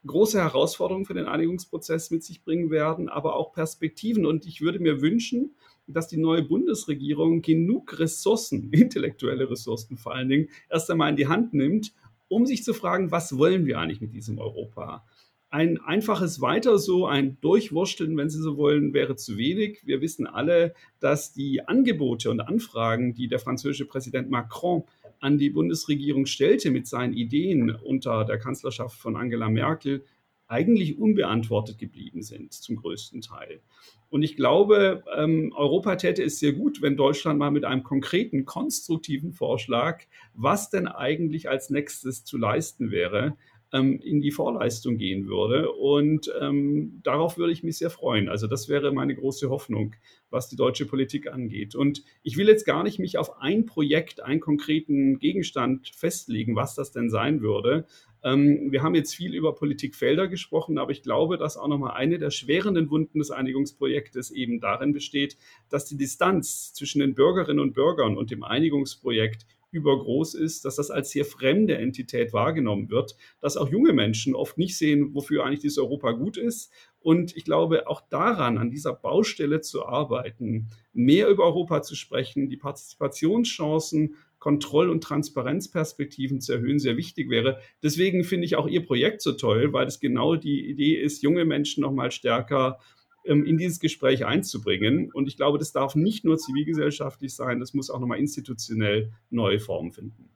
große 0.07 0.39
Herausforderungen 0.39 1.05
für 1.05 1.13
den 1.13 1.25
Einigungsprozess 1.25 2.11
mit 2.11 2.23
sich 2.23 2.43
bringen 2.43 2.71
werden, 2.71 3.09
aber 3.09 3.35
auch 3.35 3.53
Perspektiven. 3.53 4.25
Und 4.25 4.45
ich 4.45 4.61
würde 4.61 4.79
mir 4.79 5.01
wünschen, 5.01 5.55
dass 5.87 6.07
die 6.07 6.17
neue 6.17 6.43
Bundesregierung 6.43 7.41
genug 7.41 7.99
Ressourcen, 7.99 8.69
intellektuelle 8.71 9.49
Ressourcen 9.49 9.97
vor 9.97 10.13
allen 10.13 10.29
Dingen, 10.29 10.49
erst 10.69 10.89
einmal 10.89 11.09
in 11.09 11.15
die 11.15 11.27
Hand 11.27 11.53
nimmt, 11.53 11.93
um 12.27 12.45
sich 12.45 12.63
zu 12.63 12.73
fragen, 12.73 13.11
was 13.11 13.37
wollen 13.37 13.65
wir 13.65 13.79
eigentlich 13.79 14.01
mit 14.01 14.13
diesem 14.13 14.37
Europa? 14.39 15.05
Ein 15.49 15.77
einfaches 15.79 16.41
Weiter 16.41 16.77
so, 16.77 17.07
ein 17.07 17.39
Durchwursteln, 17.39 18.17
wenn 18.17 18.29
Sie 18.29 18.41
so 18.41 18.57
wollen, 18.57 18.93
wäre 18.93 19.15
zu 19.15 19.37
wenig. 19.37 19.79
Wir 19.85 20.01
wissen 20.01 20.27
alle, 20.27 20.73
dass 20.99 21.31
die 21.31 21.65
Angebote 21.65 22.29
und 22.29 22.41
Anfragen, 22.41 23.13
die 23.13 23.29
der 23.29 23.39
französische 23.39 23.85
Präsident 23.85 24.29
Macron 24.29 24.83
an 25.19 25.37
die 25.37 25.49
Bundesregierung 25.49 26.25
stellte 26.25 26.71
mit 26.71 26.87
seinen 26.87 27.13
Ideen 27.13 27.71
unter 27.71 28.25
der 28.25 28.37
Kanzlerschaft 28.37 28.99
von 28.99 29.15
Angela 29.15 29.49
Merkel, 29.49 30.05
eigentlich 30.47 30.97
unbeantwortet 30.97 31.77
geblieben 31.77 32.21
sind, 32.21 32.53
zum 32.53 32.77
größten 32.77 33.21
Teil. 33.21 33.61
Und 34.09 34.23
ich 34.23 34.37
glaube, 34.37 35.03
ähm, 35.17 35.53
Europa 35.55 35.97
täte 35.97 36.23
es 36.23 36.39
sehr 36.39 36.53
gut, 36.53 36.81
wenn 36.81 36.95
Deutschland 36.95 37.37
mal 37.37 37.51
mit 37.51 37.65
einem 37.65 37.83
konkreten, 37.83 38.45
konstruktiven 38.45 39.33
Vorschlag, 39.33 40.03
was 40.33 40.69
denn 40.69 40.87
eigentlich 40.87 41.49
als 41.49 41.69
nächstes 41.69 42.23
zu 42.23 42.37
leisten 42.37 42.91
wäre, 42.91 43.35
ähm, 43.73 43.99
in 43.99 44.21
die 44.21 44.31
Vorleistung 44.31 44.97
gehen 44.97 45.27
würde. 45.27 45.71
Und 45.71 46.31
ähm, 46.39 47.01
darauf 47.03 47.37
würde 47.37 47.53
ich 47.53 47.63
mich 47.63 47.77
sehr 47.77 47.89
freuen. 47.89 48.29
Also 48.29 48.47
das 48.47 48.69
wäre 48.69 48.91
meine 48.91 49.15
große 49.15 49.49
Hoffnung, 49.49 49.95
was 50.29 50.49
die 50.49 50.55
deutsche 50.55 50.85
Politik 50.85 51.31
angeht. 51.31 51.75
Und 51.75 52.03
ich 52.23 52.37
will 52.37 52.47
jetzt 52.47 52.65
gar 52.65 52.83
nicht 52.83 52.99
mich 52.99 53.17
auf 53.17 53.41
ein 53.41 53.65
Projekt, 53.65 54.21
einen 54.21 54.39
konkreten 54.39 55.19
Gegenstand 55.19 55.89
festlegen, 55.89 56.55
was 56.55 56.75
das 56.75 56.91
denn 56.91 57.09
sein 57.09 57.41
würde. 57.41 57.85
Ähm, 58.23 58.71
wir 58.71 58.83
haben 58.83 58.95
jetzt 58.95 59.15
viel 59.15 59.33
über 59.35 59.53
Politikfelder 59.53 60.27
gesprochen, 60.27 60.77
aber 60.77 60.91
ich 60.91 61.03
glaube, 61.03 61.37
dass 61.37 61.57
auch 61.57 61.67
nochmal 61.67 61.95
eine 61.95 62.19
der 62.19 62.31
schwerenden 62.31 62.89
Wunden 62.89 63.19
des 63.19 63.31
Einigungsprojektes 63.31 64.31
eben 64.31 64.59
darin 64.59 64.93
besteht, 64.93 65.37
dass 65.69 65.85
die 65.85 65.97
Distanz 65.97 66.73
zwischen 66.73 66.99
den 66.99 67.15
Bürgerinnen 67.15 67.59
und 67.59 67.73
Bürgern 67.73 68.17
und 68.17 68.31
dem 68.31 68.43
Einigungsprojekt 68.43 69.45
übergroß 69.77 70.33
ist, 70.33 70.65
dass 70.65 70.75
das 70.75 70.91
als 70.91 71.11
sehr 71.11 71.25
fremde 71.25 71.77
Entität 71.77 72.33
wahrgenommen 72.33 72.89
wird, 72.89 73.15
dass 73.39 73.57
auch 73.57 73.69
junge 73.69 73.93
Menschen 73.93 74.35
oft 74.35 74.57
nicht 74.57 74.77
sehen, 74.77 75.13
wofür 75.13 75.45
eigentlich 75.45 75.61
dieses 75.61 75.77
Europa 75.77 76.11
gut 76.11 76.37
ist. 76.37 76.71
Und 76.99 77.37
ich 77.37 77.45
glaube, 77.45 77.87
auch 77.87 78.01
daran, 78.09 78.57
an 78.57 78.69
dieser 78.69 78.93
Baustelle 78.93 79.61
zu 79.61 79.85
arbeiten, 79.85 80.67
mehr 80.93 81.29
über 81.29 81.45
Europa 81.45 81.81
zu 81.81 81.95
sprechen, 81.95 82.49
die 82.49 82.57
Partizipationschancen, 82.57 84.15
Kontroll- 84.39 84.89
und 84.89 85.03
Transparenzperspektiven 85.03 86.41
zu 86.41 86.53
erhöhen, 86.53 86.79
sehr 86.79 86.97
wichtig 86.97 87.29
wäre. 87.29 87.59
Deswegen 87.81 88.23
finde 88.23 88.45
ich 88.45 88.55
auch 88.55 88.67
Ihr 88.67 88.85
Projekt 88.85 89.21
so 89.21 89.31
toll, 89.33 89.73
weil 89.73 89.87
es 89.87 89.99
genau 89.99 90.35
die 90.35 90.69
Idee 90.69 90.95
ist, 90.95 91.23
junge 91.23 91.45
Menschen 91.45 91.81
noch 91.81 91.91
mal 91.91 92.11
stärker 92.11 92.79
in 93.27 93.57
dieses 93.57 93.79
Gespräch 93.79 94.25
einzubringen. 94.25 95.11
Und 95.11 95.27
ich 95.27 95.37
glaube, 95.37 95.57
das 95.57 95.71
darf 95.71 95.95
nicht 95.95 96.25
nur 96.25 96.37
zivilgesellschaftlich 96.37 97.35
sein, 97.35 97.59
das 97.59 97.73
muss 97.73 97.89
auch 97.89 97.99
nochmal 97.99 98.19
institutionell 98.19 99.13
neue 99.29 99.59
Formen 99.59 99.91
finden. 99.91 100.35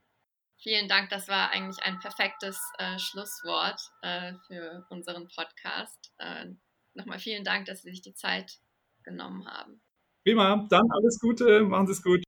Vielen 0.62 0.88
Dank, 0.88 1.10
das 1.10 1.27
war 1.27 1.49
eigentlich 1.49 1.84
ein 1.84 1.99
perfektes 1.99 2.60
äh, 2.77 2.99
Schlusswort 2.99 3.82
äh, 4.04 4.34
für 4.45 4.86
unseren 4.89 5.27
Podcast. 5.27 6.13
Äh, 6.19 6.49
nochmal 6.93 7.17
vielen 7.17 7.43
Dank, 7.43 7.65
dass 7.65 7.82
Sie 7.82 7.89
sich 7.89 8.01
die 8.04 8.13
Zeit 8.13 8.60
genommen 9.04 9.47
haben. 9.47 9.82
Prima, 10.23 10.67
dann 10.69 10.88
alles 10.91 11.19
Gute, 11.19 11.62
machen 11.62 11.88
Sie 11.88 11.93
es 11.93 12.04
gut. 12.04 12.23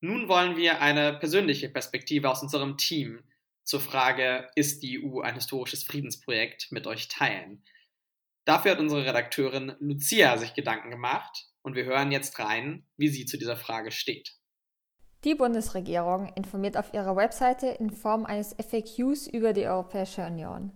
Nun 0.00 0.28
wollen 0.28 0.56
wir 0.56 0.80
eine 0.80 1.14
persönliche 1.14 1.68
Perspektive 1.68 2.30
aus 2.30 2.42
unserem 2.42 2.76
Team 2.76 3.24
zur 3.64 3.80
Frage, 3.80 4.48
ist 4.54 4.82
die 4.82 5.04
EU 5.04 5.20
ein 5.20 5.34
historisches 5.34 5.84
Friedensprojekt, 5.84 6.70
mit 6.70 6.86
euch 6.86 7.08
teilen. 7.08 7.64
Dafür 8.44 8.72
hat 8.72 8.80
unsere 8.80 9.04
Redakteurin 9.04 9.76
Lucia 9.78 10.36
sich 10.36 10.54
Gedanken 10.54 10.90
gemacht 10.90 11.48
und 11.62 11.76
wir 11.76 11.84
hören 11.84 12.10
jetzt 12.10 12.38
rein, 12.38 12.86
wie 12.96 13.08
sie 13.08 13.24
zu 13.24 13.38
dieser 13.38 13.56
Frage 13.56 13.92
steht. 13.92 14.34
Die 15.24 15.36
Bundesregierung 15.36 16.32
informiert 16.34 16.76
auf 16.76 16.92
ihrer 16.92 17.14
Webseite 17.14 17.68
in 17.68 17.90
Form 17.90 18.26
eines 18.26 18.54
FAQs 18.54 19.28
über 19.28 19.52
die 19.52 19.66
Europäische 19.66 20.26
Union. 20.26 20.72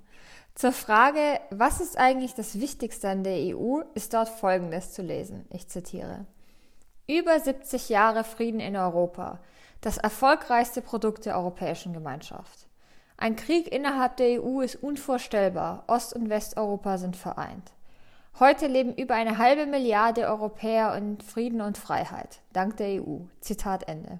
Zur 0.54 0.70
Frage, 0.72 1.40
was 1.50 1.80
ist 1.80 1.98
eigentlich 1.98 2.34
das 2.34 2.60
Wichtigste 2.60 3.08
an 3.08 3.24
der 3.24 3.56
EU, 3.56 3.80
ist 3.94 4.14
dort 4.14 4.28
Folgendes 4.28 4.92
zu 4.92 5.02
lesen. 5.02 5.46
Ich 5.50 5.68
zitiere. 5.68 6.26
Über 7.08 7.38
70 7.38 7.88
Jahre 7.88 8.22
Frieden 8.22 8.60
in 8.60 8.76
Europa, 8.76 9.40
das 9.80 9.98
erfolgreichste 9.98 10.80
Produkt 10.80 11.26
der 11.26 11.36
Europäischen 11.36 11.92
Gemeinschaft. 11.92 12.65
Ein 13.18 13.36
Krieg 13.36 13.72
innerhalb 13.72 14.16
der 14.18 14.42
EU 14.42 14.60
ist 14.60 14.76
unvorstellbar, 14.76 15.84
Ost- 15.86 16.14
und 16.14 16.28
Westeuropa 16.28 16.98
sind 16.98 17.16
vereint. 17.16 17.72
Heute 18.38 18.66
leben 18.66 18.94
über 18.94 19.14
eine 19.14 19.38
halbe 19.38 19.64
Milliarde 19.64 20.26
Europäer 20.26 20.94
in 20.94 21.18
Frieden 21.22 21.62
und 21.62 21.78
Freiheit, 21.78 22.40
dank 22.52 22.76
der 22.76 23.02
EU. 23.02 23.20
Zitat 23.40 23.88
Ende. 23.88 24.18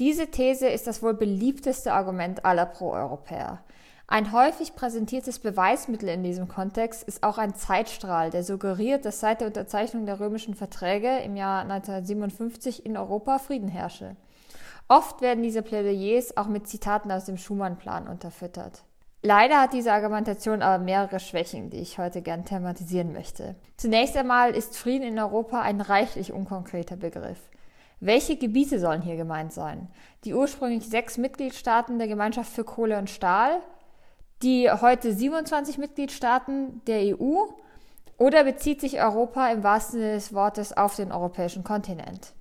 Diese 0.00 0.26
These 0.26 0.66
ist 0.66 0.88
das 0.88 1.04
wohl 1.04 1.14
beliebteste 1.14 1.92
Argument 1.92 2.44
aller 2.44 2.66
Pro-Europäer. 2.66 3.62
Ein 4.08 4.32
häufig 4.32 4.74
präsentiertes 4.74 5.38
Beweismittel 5.38 6.08
in 6.08 6.24
diesem 6.24 6.48
Kontext 6.48 7.04
ist 7.04 7.22
auch 7.22 7.38
ein 7.38 7.54
Zeitstrahl, 7.54 8.30
der 8.30 8.42
suggeriert, 8.42 9.04
dass 9.04 9.20
seit 9.20 9.40
der 9.40 9.46
Unterzeichnung 9.46 10.04
der 10.04 10.18
römischen 10.18 10.54
Verträge 10.56 11.18
im 11.18 11.36
Jahr 11.36 11.62
1957 11.62 12.84
in 12.84 12.96
Europa 12.96 13.38
Frieden 13.38 13.68
herrsche. 13.68 14.16
Oft 14.88 15.22
werden 15.22 15.42
diese 15.42 15.62
Plädoyers 15.62 16.36
auch 16.36 16.46
mit 16.46 16.68
Zitaten 16.68 17.10
aus 17.10 17.24
dem 17.24 17.38
Schumann-Plan 17.38 18.06
unterfüttert. 18.06 18.84
Leider 19.22 19.62
hat 19.62 19.72
diese 19.72 19.90
Argumentation 19.90 20.60
aber 20.60 20.82
mehrere 20.82 21.18
Schwächen, 21.18 21.70
die 21.70 21.78
ich 21.78 21.98
heute 21.98 22.20
gern 22.20 22.44
thematisieren 22.44 23.14
möchte. 23.14 23.54
Zunächst 23.78 24.14
einmal 24.18 24.54
ist 24.54 24.76
Frieden 24.76 25.08
in 25.08 25.18
Europa 25.18 25.62
ein 25.62 25.80
reichlich 25.80 26.30
unkonkreter 26.30 26.96
Begriff. 26.96 27.38
Welche 28.00 28.36
Gebiete 28.36 28.78
sollen 28.78 29.00
hier 29.00 29.16
gemeint 29.16 29.54
sein? 29.54 29.88
Die 30.24 30.34
ursprünglich 30.34 30.86
sechs 30.86 31.16
Mitgliedstaaten 31.16 31.98
der 31.98 32.06
Gemeinschaft 32.08 32.52
für 32.52 32.64
Kohle 32.64 32.98
und 32.98 33.08
Stahl, 33.08 33.60
die 34.42 34.70
heute 34.70 35.14
27 35.14 35.78
Mitgliedstaaten 35.78 36.82
der 36.86 37.18
EU 37.18 37.46
oder 38.18 38.44
bezieht 38.44 38.82
sich 38.82 39.00
Europa 39.00 39.48
im 39.48 39.62
wahrsten 39.62 40.00
Sinne 40.00 40.12
des 40.12 40.34
Wortes 40.34 40.76
auf 40.76 40.96
den 40.96 41.12
europäischen 41.12 41.64
Kontinent? 41.64 42.34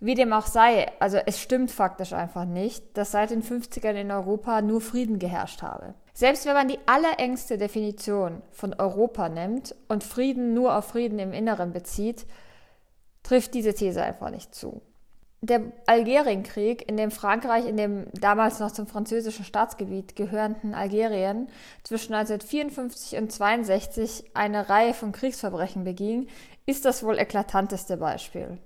Wie 0.00 0.14
dem 0.14 0.32
auch 0.32 0.46
sei, 0.46 0.90
also 0.98 1.18
es 1.18 1.38
stimmt 1.40 1.70
faktisch 1.70 2.14
einfach 2.14 2.46
nicht, 2.46 2.96
dass 2.96 3.10
seit 3.10 3.30
den 3.30 3.42
50ern 3.42 3.94
in 3.94 4.10
Europa 4.10 4.62
nur 4.62 4.80
Frieden 4.80 5.18
geherrscht 5.18 5.62
habe. 5.62 5.94
Selbst 6.14 6.46
wenn 6.46 6.54
man 6.54 6.68
die 6.68 6.78
allerengste 6.86 7.58
Definition 7.58 8.42
von 8.50 8.74
Europa 8.74 9.28
nimmt 9.28 9.74
und 9.88 10.02
Frieden 10.02 10.54
nur 10.54 10.74
auf 10.74 10.86
Frieden 10.86 11.18
im 11.18 11.32
Inneren 11.32 11.72
bezieht, 11.72 12.26
trifft 13.22 13.54
diese 13.54 13.74
These 13.74 14.02
einfach 14.02 14.30
nicht 14.30 14.54
zu 14.54 14.80
der 15.42 15.72
Algerienkrieg, 15.86 16.86
in 16.86 16.96
dem 16.96 17.10
Frankreich 17.10 17.66
in 17.66 17.76
dem 17.76 18.06
damals 18.12 18.60
noch 18.60 18.72
zum 18.72 18.86
französischen 18.86 19.44
Staatsgebiet 19.44 20.14
gehörenden 20.14 20.74
Algerien 20.74 21.48
zwischen 21.82 22.12
1954 22.12 23.12
und 23.12 23.32
1962 23.32 24.30
eine 24.34 24.68
Reihe 24.68 24.92
von 24.92 25.12
Kriegsverbrechen 25.12 25.84
beging, 25.84 26.28
ist 26.66 26.84
das 26.84 27.02
wohl 27.02 27.18
eklatanteste 27.18 27.96
Beispiel. 27.96 28.58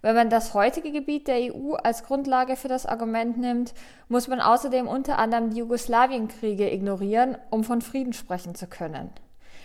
Wenn 0.00 0.14
man 0.14 0.30
das 0.30 0.54
heutige 0.54 0.92
Gebiet 0.92 1.26
der 1.26 1.54
EU 1.54 1.74
als 1.74 2.04
Grundlage 2.04 2.56
für 2.56 2.68
das 2.68 2.86
Argument 2.86 3.36
nimmt, 3.36 3.74
muss 4.08 4.28
man 4.28 4.40
außerdem 4.40 4.86
unter 4.86 5.18
anderem 5.18 5.50
die 5.50 5.58
Jugoslawienkriege 5.58 6.72
ignorieren, 6.72 7.36
um 7.50 7.64
von 7.64 7.82
Frieden 7.82 8.12
sprechen 8.12 8.54
zu 8.54 8.68
können. 8.68 9.10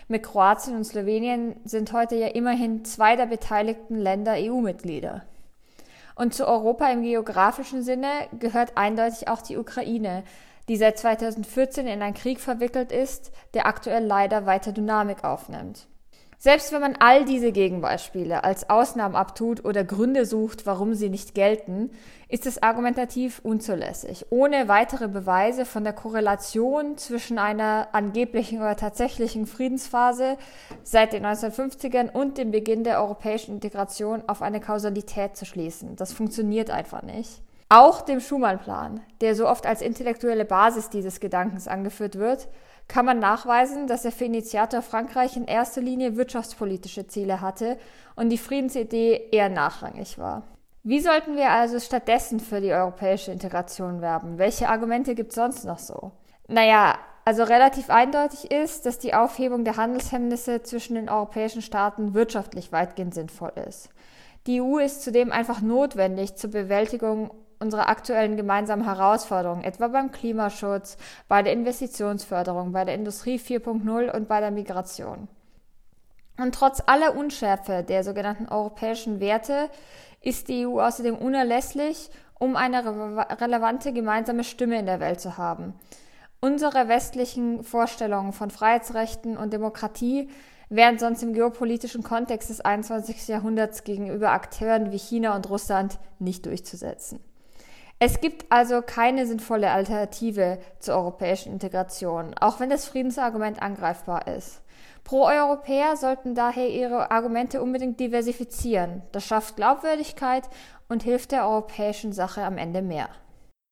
Mit 0.08 0.24
Kroatien 0.24 0.76
und 0.76 0.84
Slowenien 0.84 1.56
sind 1.64 1.94
heute 1.94 2.16
ja 2.16 2.28
immerhin 2.28 2.84
zwei 2.84 3.16
der 3.16 3.28
beteiligten 3.28 3.98
Länder 3.98 4.34
EU-Mitglieder. 4.38 5.24
Und 6.16 6.34
zu 6.34 6.48
Europa 6.48 6.88
im 6.88 7.04
geografischen 7.04 7.84
Sinne 7.84 8.08
gehört 8.38 8.78
eindeutig 8.78 9.28
auch 9.28 9.42
die 9.42 9.58
Ukraine, 9.58 10.24
die 10.68 10.78
seit 10.78 10.98
2014 10.98 11.88
in 11.88 12.02
einen 12.02 12.14
Krieg 12.14 12.40
verwickelt 12.40 12.92
ist, 12.92 13.32
der 13.54 13.66
aktuell 13.66 14.06
leider 14.06 14.46
weiter 14.46 14.72
Dynamik 14.72 15.24
aufnimmt. 15.24 15.88
Selbst 16.44 16.74
wenn 16.74 16.82
man 16.82 16.98
all 17.00 17.24
diese 17.24 17.54
Gegenbeispiele 17.54 18.44
als 18.44 18.70
Ausnahmen 18.70 19.16
abtut 19.16 19.64
oder 19.64 19.86
Gründe 19.86 20.26
sucht, 20.26 20.66
warum 20.66 20.94
sie 20.94 21.08
nicht 21.08 21.36
gelten, 21.36 21.90
ist 22.28 22.46
es 22.46 22.62
argumentativ 22.62 23.40
unzulässig, 23.44 24.26
ohne 24.30 24.68
weitere 24.68 25.08
Beweise 25.08 25.64
von 25.64 25.86
der 25.86 25.94
Korrelation 25.94 26.98
zwischen 26.98 27.40
einer 27.40 27.88
angeblichen 27.94 28.60
oder 28.60 28.76
tatsächlichen 28.76 29.46
Friedensphase 29.46 30.36
seit 30.84 31.14
den 31.14 31.26
1950ern 31.26 32.12
und 32.12 32.38
dem 32.38 32.52
Beginn 32.52 32.84
der 32.84 33.02
europäischen 33.02 33.54
Integration 33.54 34.24
auf 34.28 34.42
eine 34.42 34.60
Kausalität 34.60 35.38
zu 35.38 35.46
schließen. 35.46 35.96
Das 35.96 36.12
funktioniert 36.12 36.72
einfach 36.72 37.04
nicht. 37.04 37.42
Auch 37.70 38.02
dem 38.02 38.20
Schumann-Plan, 38.20 39.00
der 39.22 39.36
so 39.36 39.48
oft 39.48 39.66
als 39.66 39.82
intellektuelle 39.82 40.44
Basis 40.44 40.90
dieses 40.90 41.22
Gedankens 41.22 41.70
angeführt 41.70 42.20
wird, 42.20 42.50
kann 42.88 43.06
man 43.06 43.20
nachweisen, 43.20 43.88
dass 43.88 44.04
der 44.04 44.12
für 44.12 44.26
Initiator 44.26 44.82
Frankreich 44.82 45.38
in 45.38 45.46
erster 45.46 45.82
Linie 45.82 46.16
wirtschaftspolitische 46.16 47.08
Ziele 47.08 47.42
hatte 47.42 47.78
und 48.16 48.30
die 48.30 48.38
Friedensidee 48.38 49.30
eher 49.32 49.50
nachrangig 49.50 50.18
war. 50.18 50.44
Wie 50.84 51.00
sollten 51.00 51.38
wir 51.38 51.50
also 51.50 51.80
stattdessen 51.80 52.40
für 52.40 52.60
die 52.60 52.74
europäische 52.74 53.32
Integration 53.32 54.02
werben? 54.02 54.38
Welche 54.38 54.68
Argumente 54.68 55.16
gibt 55.16 55.30
es 55.30 55.36
sonst 55.36 55.64
noch 55.64 55.80
so? 55.80 56.12
Naja, 56.48 57.00
also 57.26 57.44
relativ 57.44 57.90
eindeutig 57.90 58.52
ist, 58.52 58.86
dass 58.86 59.00
die 59.00 59.14
Aufhebung 59.14 59.64
der 59.64 59.78
Handelshemmnisse 59.78 60.62
zwischen 60.62 60.96
den 60.96 61.10
europäischen 61.10 61.62
Staaten 61.62 62.14
wirtschaftlich 62.14 62.74
weitgehend 62.74 63.14
sinnvoll 63.14 63.54
ist. 63.68 63.90
Die 64.46 64.62
EU 64.62 64.78
ist 64.78 65.04
zudem 65.04 65.32
einfach 65.32 65.62
notwendig 65.62 66.36
zur 66.36 66.52
Bewältigung 66.52 67.32
unsere 67.64 67.88
aktuellen 67.88 68.36
gemeinsamen 68.36 68.84
Herausforderungen, 68.84 69.64
etwa 69.64 69.88
beim 69.88 70.12
Klimaschutz, 70.12 70.98
bei 71.30 71.42
der 71.42 71.54
Investitionsförderung, 71.54 72.74
bei 72.74 72.84
der 72.84 72.96
Industrie 72.96 73.38
4.0 73.38 74.14
und 74.14 74.28
bei 74.28 74.42
der 74.42 74.52
Migration. 74.52 75.30
Und 76.38 76.54
trotz 76.54 76.84
aller 76.86 77.16
Unschärfe 77.16 77.84
der 77.88 78.04
sogenannten 78.04 78.50
europäischen 78.50 79.20
Werte 79.20 79.70
ist 80.22 80.50
die 80.50 80.68
EU 80.68 80.82
außerdem 80.82 81.16
unerlässlich, 81.16 82.10
um 82.38 82.56
eine 82.58 82.84
re 82.84 83.28
relevante 83.40 83.94
gemeinsame 83.94 84.44
Stimme 84.44 84.78
in 84.80 84.86
der 84.86 85.00
Welt 85.00 85.22
zu 85.22 85.38
haben. 85.38 85.74
Unsere 86.42 86.90
westlichen 86.90 87.64
Vorstellungen 87.64 88.34
von 88.34 88.50
Freiheitsrechten 88.50 89.38
und 89.38 89.54
Demokratie 89.54 90.30
wären 90.70 90.98
sonst 90.98 91.24
im 91.24 91.34
geopolitischen 91.34 92.04
Kontext 92.04 92.50
des 92.50 92.60
21. 92.60 93.28
Jahrhunderts 93.28 93.84
gegenüber 93.84 94.32
Akteuren 94.32 94.92
wie 94.92 94.98
China 95.00 95.36
und 95.36 95.50
Russland 95.50 96.00
nicht 96.20 96.46
durchzusetzen. 96.46 97.20
Es 98.06 98.20
gibt 98.20 98.52
also 98.52 98.82
keine 98.82 99.26
sinnvolle 99.26 99.72
Alternative 99.72 100.60
zur 100.82 100.96
europäischen 100.96 101.54
Integration, 101.54 102.34
auch 102.34 102.60
wenn 102.60 102.70
das 102.70 102.86
Friedensargument 102.86 103.62
angreifbar 103.62 104.28
ist. 104.28 104.62
Pro-Europäer 105.06 105.96
sollten 105.96 106.36
daher 106.36 106.68
ihre 106.68 107.12
Argumente 107.12 107.62
unbedingt 107.62 108.02
diversifizieren. 108.02 109.04
Das 109.14 109.26
schafft 109.26 109.56
Glaubwürdigkeit 109.56 110.50
und 110.90 111.04
hilft 111.04 111.32
der 111.32 111.48
europäischen 111.48 112.12
Sache 112.12 112.44
am 112.44 112.58
Ende 112.58 112.82
mehr. 112.82 113.08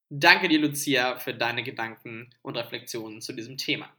Danke 0.10 0.48
dir, 0.48 0.60
Lucia, 0.60 1.18
für 1.18 1.34
deine 1.34 1.62
Gedanken 1.62 2.34
und 2.42 2.56
Reflexionen 2.56 3.20
zu 3.20 3.34
diesem 3.34 3.58
Thema. 3.58 3.90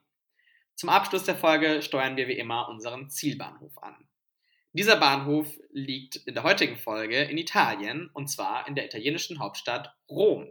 Zum 0.77 0.89
Abschluss 0.89 1.25
der 1.25 1.37
Folge 1.37 1.83
steuern 1.83 2.17
wir 2.17 2.27
wie 2.27 2.39
immer 2.39 2.71
unseren 2.71 3.11
Zielbahnhof 3.11 3.77
an. 3.83 3.97
Dieser 4.75 4.97
Bahnhof 4.97 5.49
liegt 5.71 6.17
in 6.17 6.33
der 6.33 6.45
heutigen 6.45 6.77
Folge 6.77 7.19
in 7.19 7.37
Italien 7.37 8.09
und 8.15 8.29
zwar 8.29 8.67
in 8.67 8.75
der 8.75 8.87
italienischen 8.87 9.39
Hauptstadt 9.39 9.95
Rom. 10.09 10.49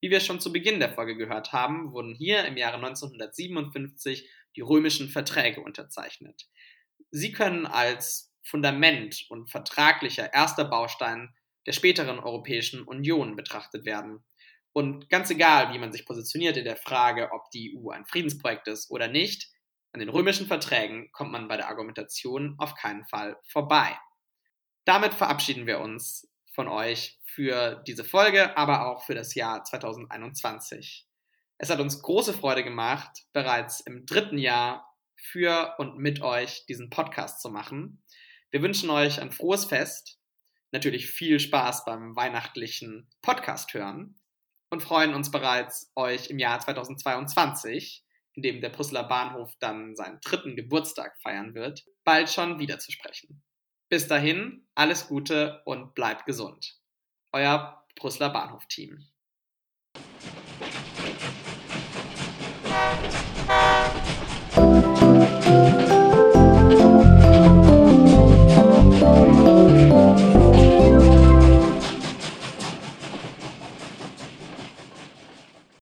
Wie 0.00 0.10
wir 0.10 0.18
schon 0.18 0.40
zu 0.40 0.52
Beginn 0.52 0.80
der 0.80 0.92
Folge 0.92 1.16
gehört 1.16 1.52
haben, 1.52 1.92
wurden 1.92 2.12
hier 2.12 2.44
im 2.46 2.56
Jahre 2.56 2.76
1957 2.76 4.28
die 4.56 4.60
römischen 4.60 5.08
Verträge 5.08 5.60
unterzeichnet. 5.60 6.48
Sie 7.12 7.30
können 7.30 7.64
als 7.64 8.34
Fundament 8.42 9.26
und 9.28 9.48
vertraglicher 9.50 10.34
erster 10.34 10.64
Baustein 10.64 11.32
der 11.66 11.72
späteren 11.72 12.18
Europäischen 12.18 12.82
Union 12.82 13.36
betrachtet 13.36 13.84
werden. 13.84 14.24
Und 14.72 15.08
ganz 15.10 15.30
egal, 15.30 15.72
wie 15.72 15.78
man 15.78 15.92
sich 15.92 16.06
positioniert 16.06 16.56
in 16.56 16.64
der 16.64 16.76
Frage, 16.76 17.30
ob 17.32 17.50
die 17.52 17.76
EU 17.76 17.90
ein 17.90 18.06
Friedensprojekt 18.06 18.66
ist 18.66 18.90
oder 18.90 19.06
nicht, 19.06 19.52
an 19.92 20.00
den 20.00 20.08
römischen 20.08 20.46
Verträgen 20.46 21.10
kommt 21.12 21.32
man 21.32 21.48
bei 21.48 21.56
der 21.56 21.68
Argumentation 21.68 22.54
auf 22.58 22.74
keinen 22.74 23.04
Fall 23.06 23.36
vorbei. 23.48 23.98
Damit 24.84 25.14
verabschieden 25.14 25.66
wir 25.66 25.80
uns 25.80 26.28
von 26.54 26.68
euch 26.68 27.18
für 27.24 27.82
diese 27.86 28.04
Folge, 28.04 28.56
aber 28.56 28.86
auch 28.86 29.04
für 29.04 29.14
das 29.14 29.34
Jahr 29.34 29.64
2021. 29.64 31.06
Es 31.58 31.70
hat 31.70 31.80
uns 31.80 32.02
große 32.02 32.32
Freude 32.32 32.64
gemacht, 32.64 33.10
bereits 33.32 33.80
im 33.80 34.06
dritten 34.06 34.38
Jahr 34.38 34.90
für 35.16 35.74
und 35.78 35.98
mit 35.98 36.22
euch 36.22 36.64
diesen 36.66 36.90
Podcast 36.90 37.40
zu 37.40 37.50
machen. 37.50 38.02
Wir 38.50 38.62
wünschen 38.62 38.90
euch 38.90 39.20
ein 39.20 39.30
frohes 39.30 39.66
Fest, 39.66 40.18
natürlich 40.72 41.08
viel 41.08 41.38
Spaß 41.38 41.84
beim 41.84 42.16
weihnachtlichen 42.16 43.08
Podcast 43.22 43.74
hören 43.74 44.20
und 44.70 44.82
freuen 44.82 45.14
uns 45.14 45.30
bereits, 45.30 45.92
euch 45.96 46.30
im 46.30 46.38
Jahr 46.38 46.58
2022 46.60 48.04
in 48.34 48.42
dem 48.42 48.60
der 48.60 48.70
Brüsseler 48.70 49.04
Bahnhof 49.04 49.52
dann 49.60 49.94
seinen 49.96 50.20
dritten 50.20 50.56
Geburtstag 50.56 51.16
feiern 51.22 51.54
wird, 51.54 51.84
bald 52.04 52.30
schon 52.30 52.58
wieder 52.58 52.78
zu 52.78 52.92
sprechen. 52.92 53.42
Bis 53.88 54.06
dahin, 54.06 54.68
alles 54.74 55.08
Gute 55.08 55.62
und 55.64 55.94
bleibt 55.94 56.26
gesund. 56.26 56.78
Euer 57.32 57.84
Brüsseler 57.96 58.30
Bahnhof-Team. 58.30 59.04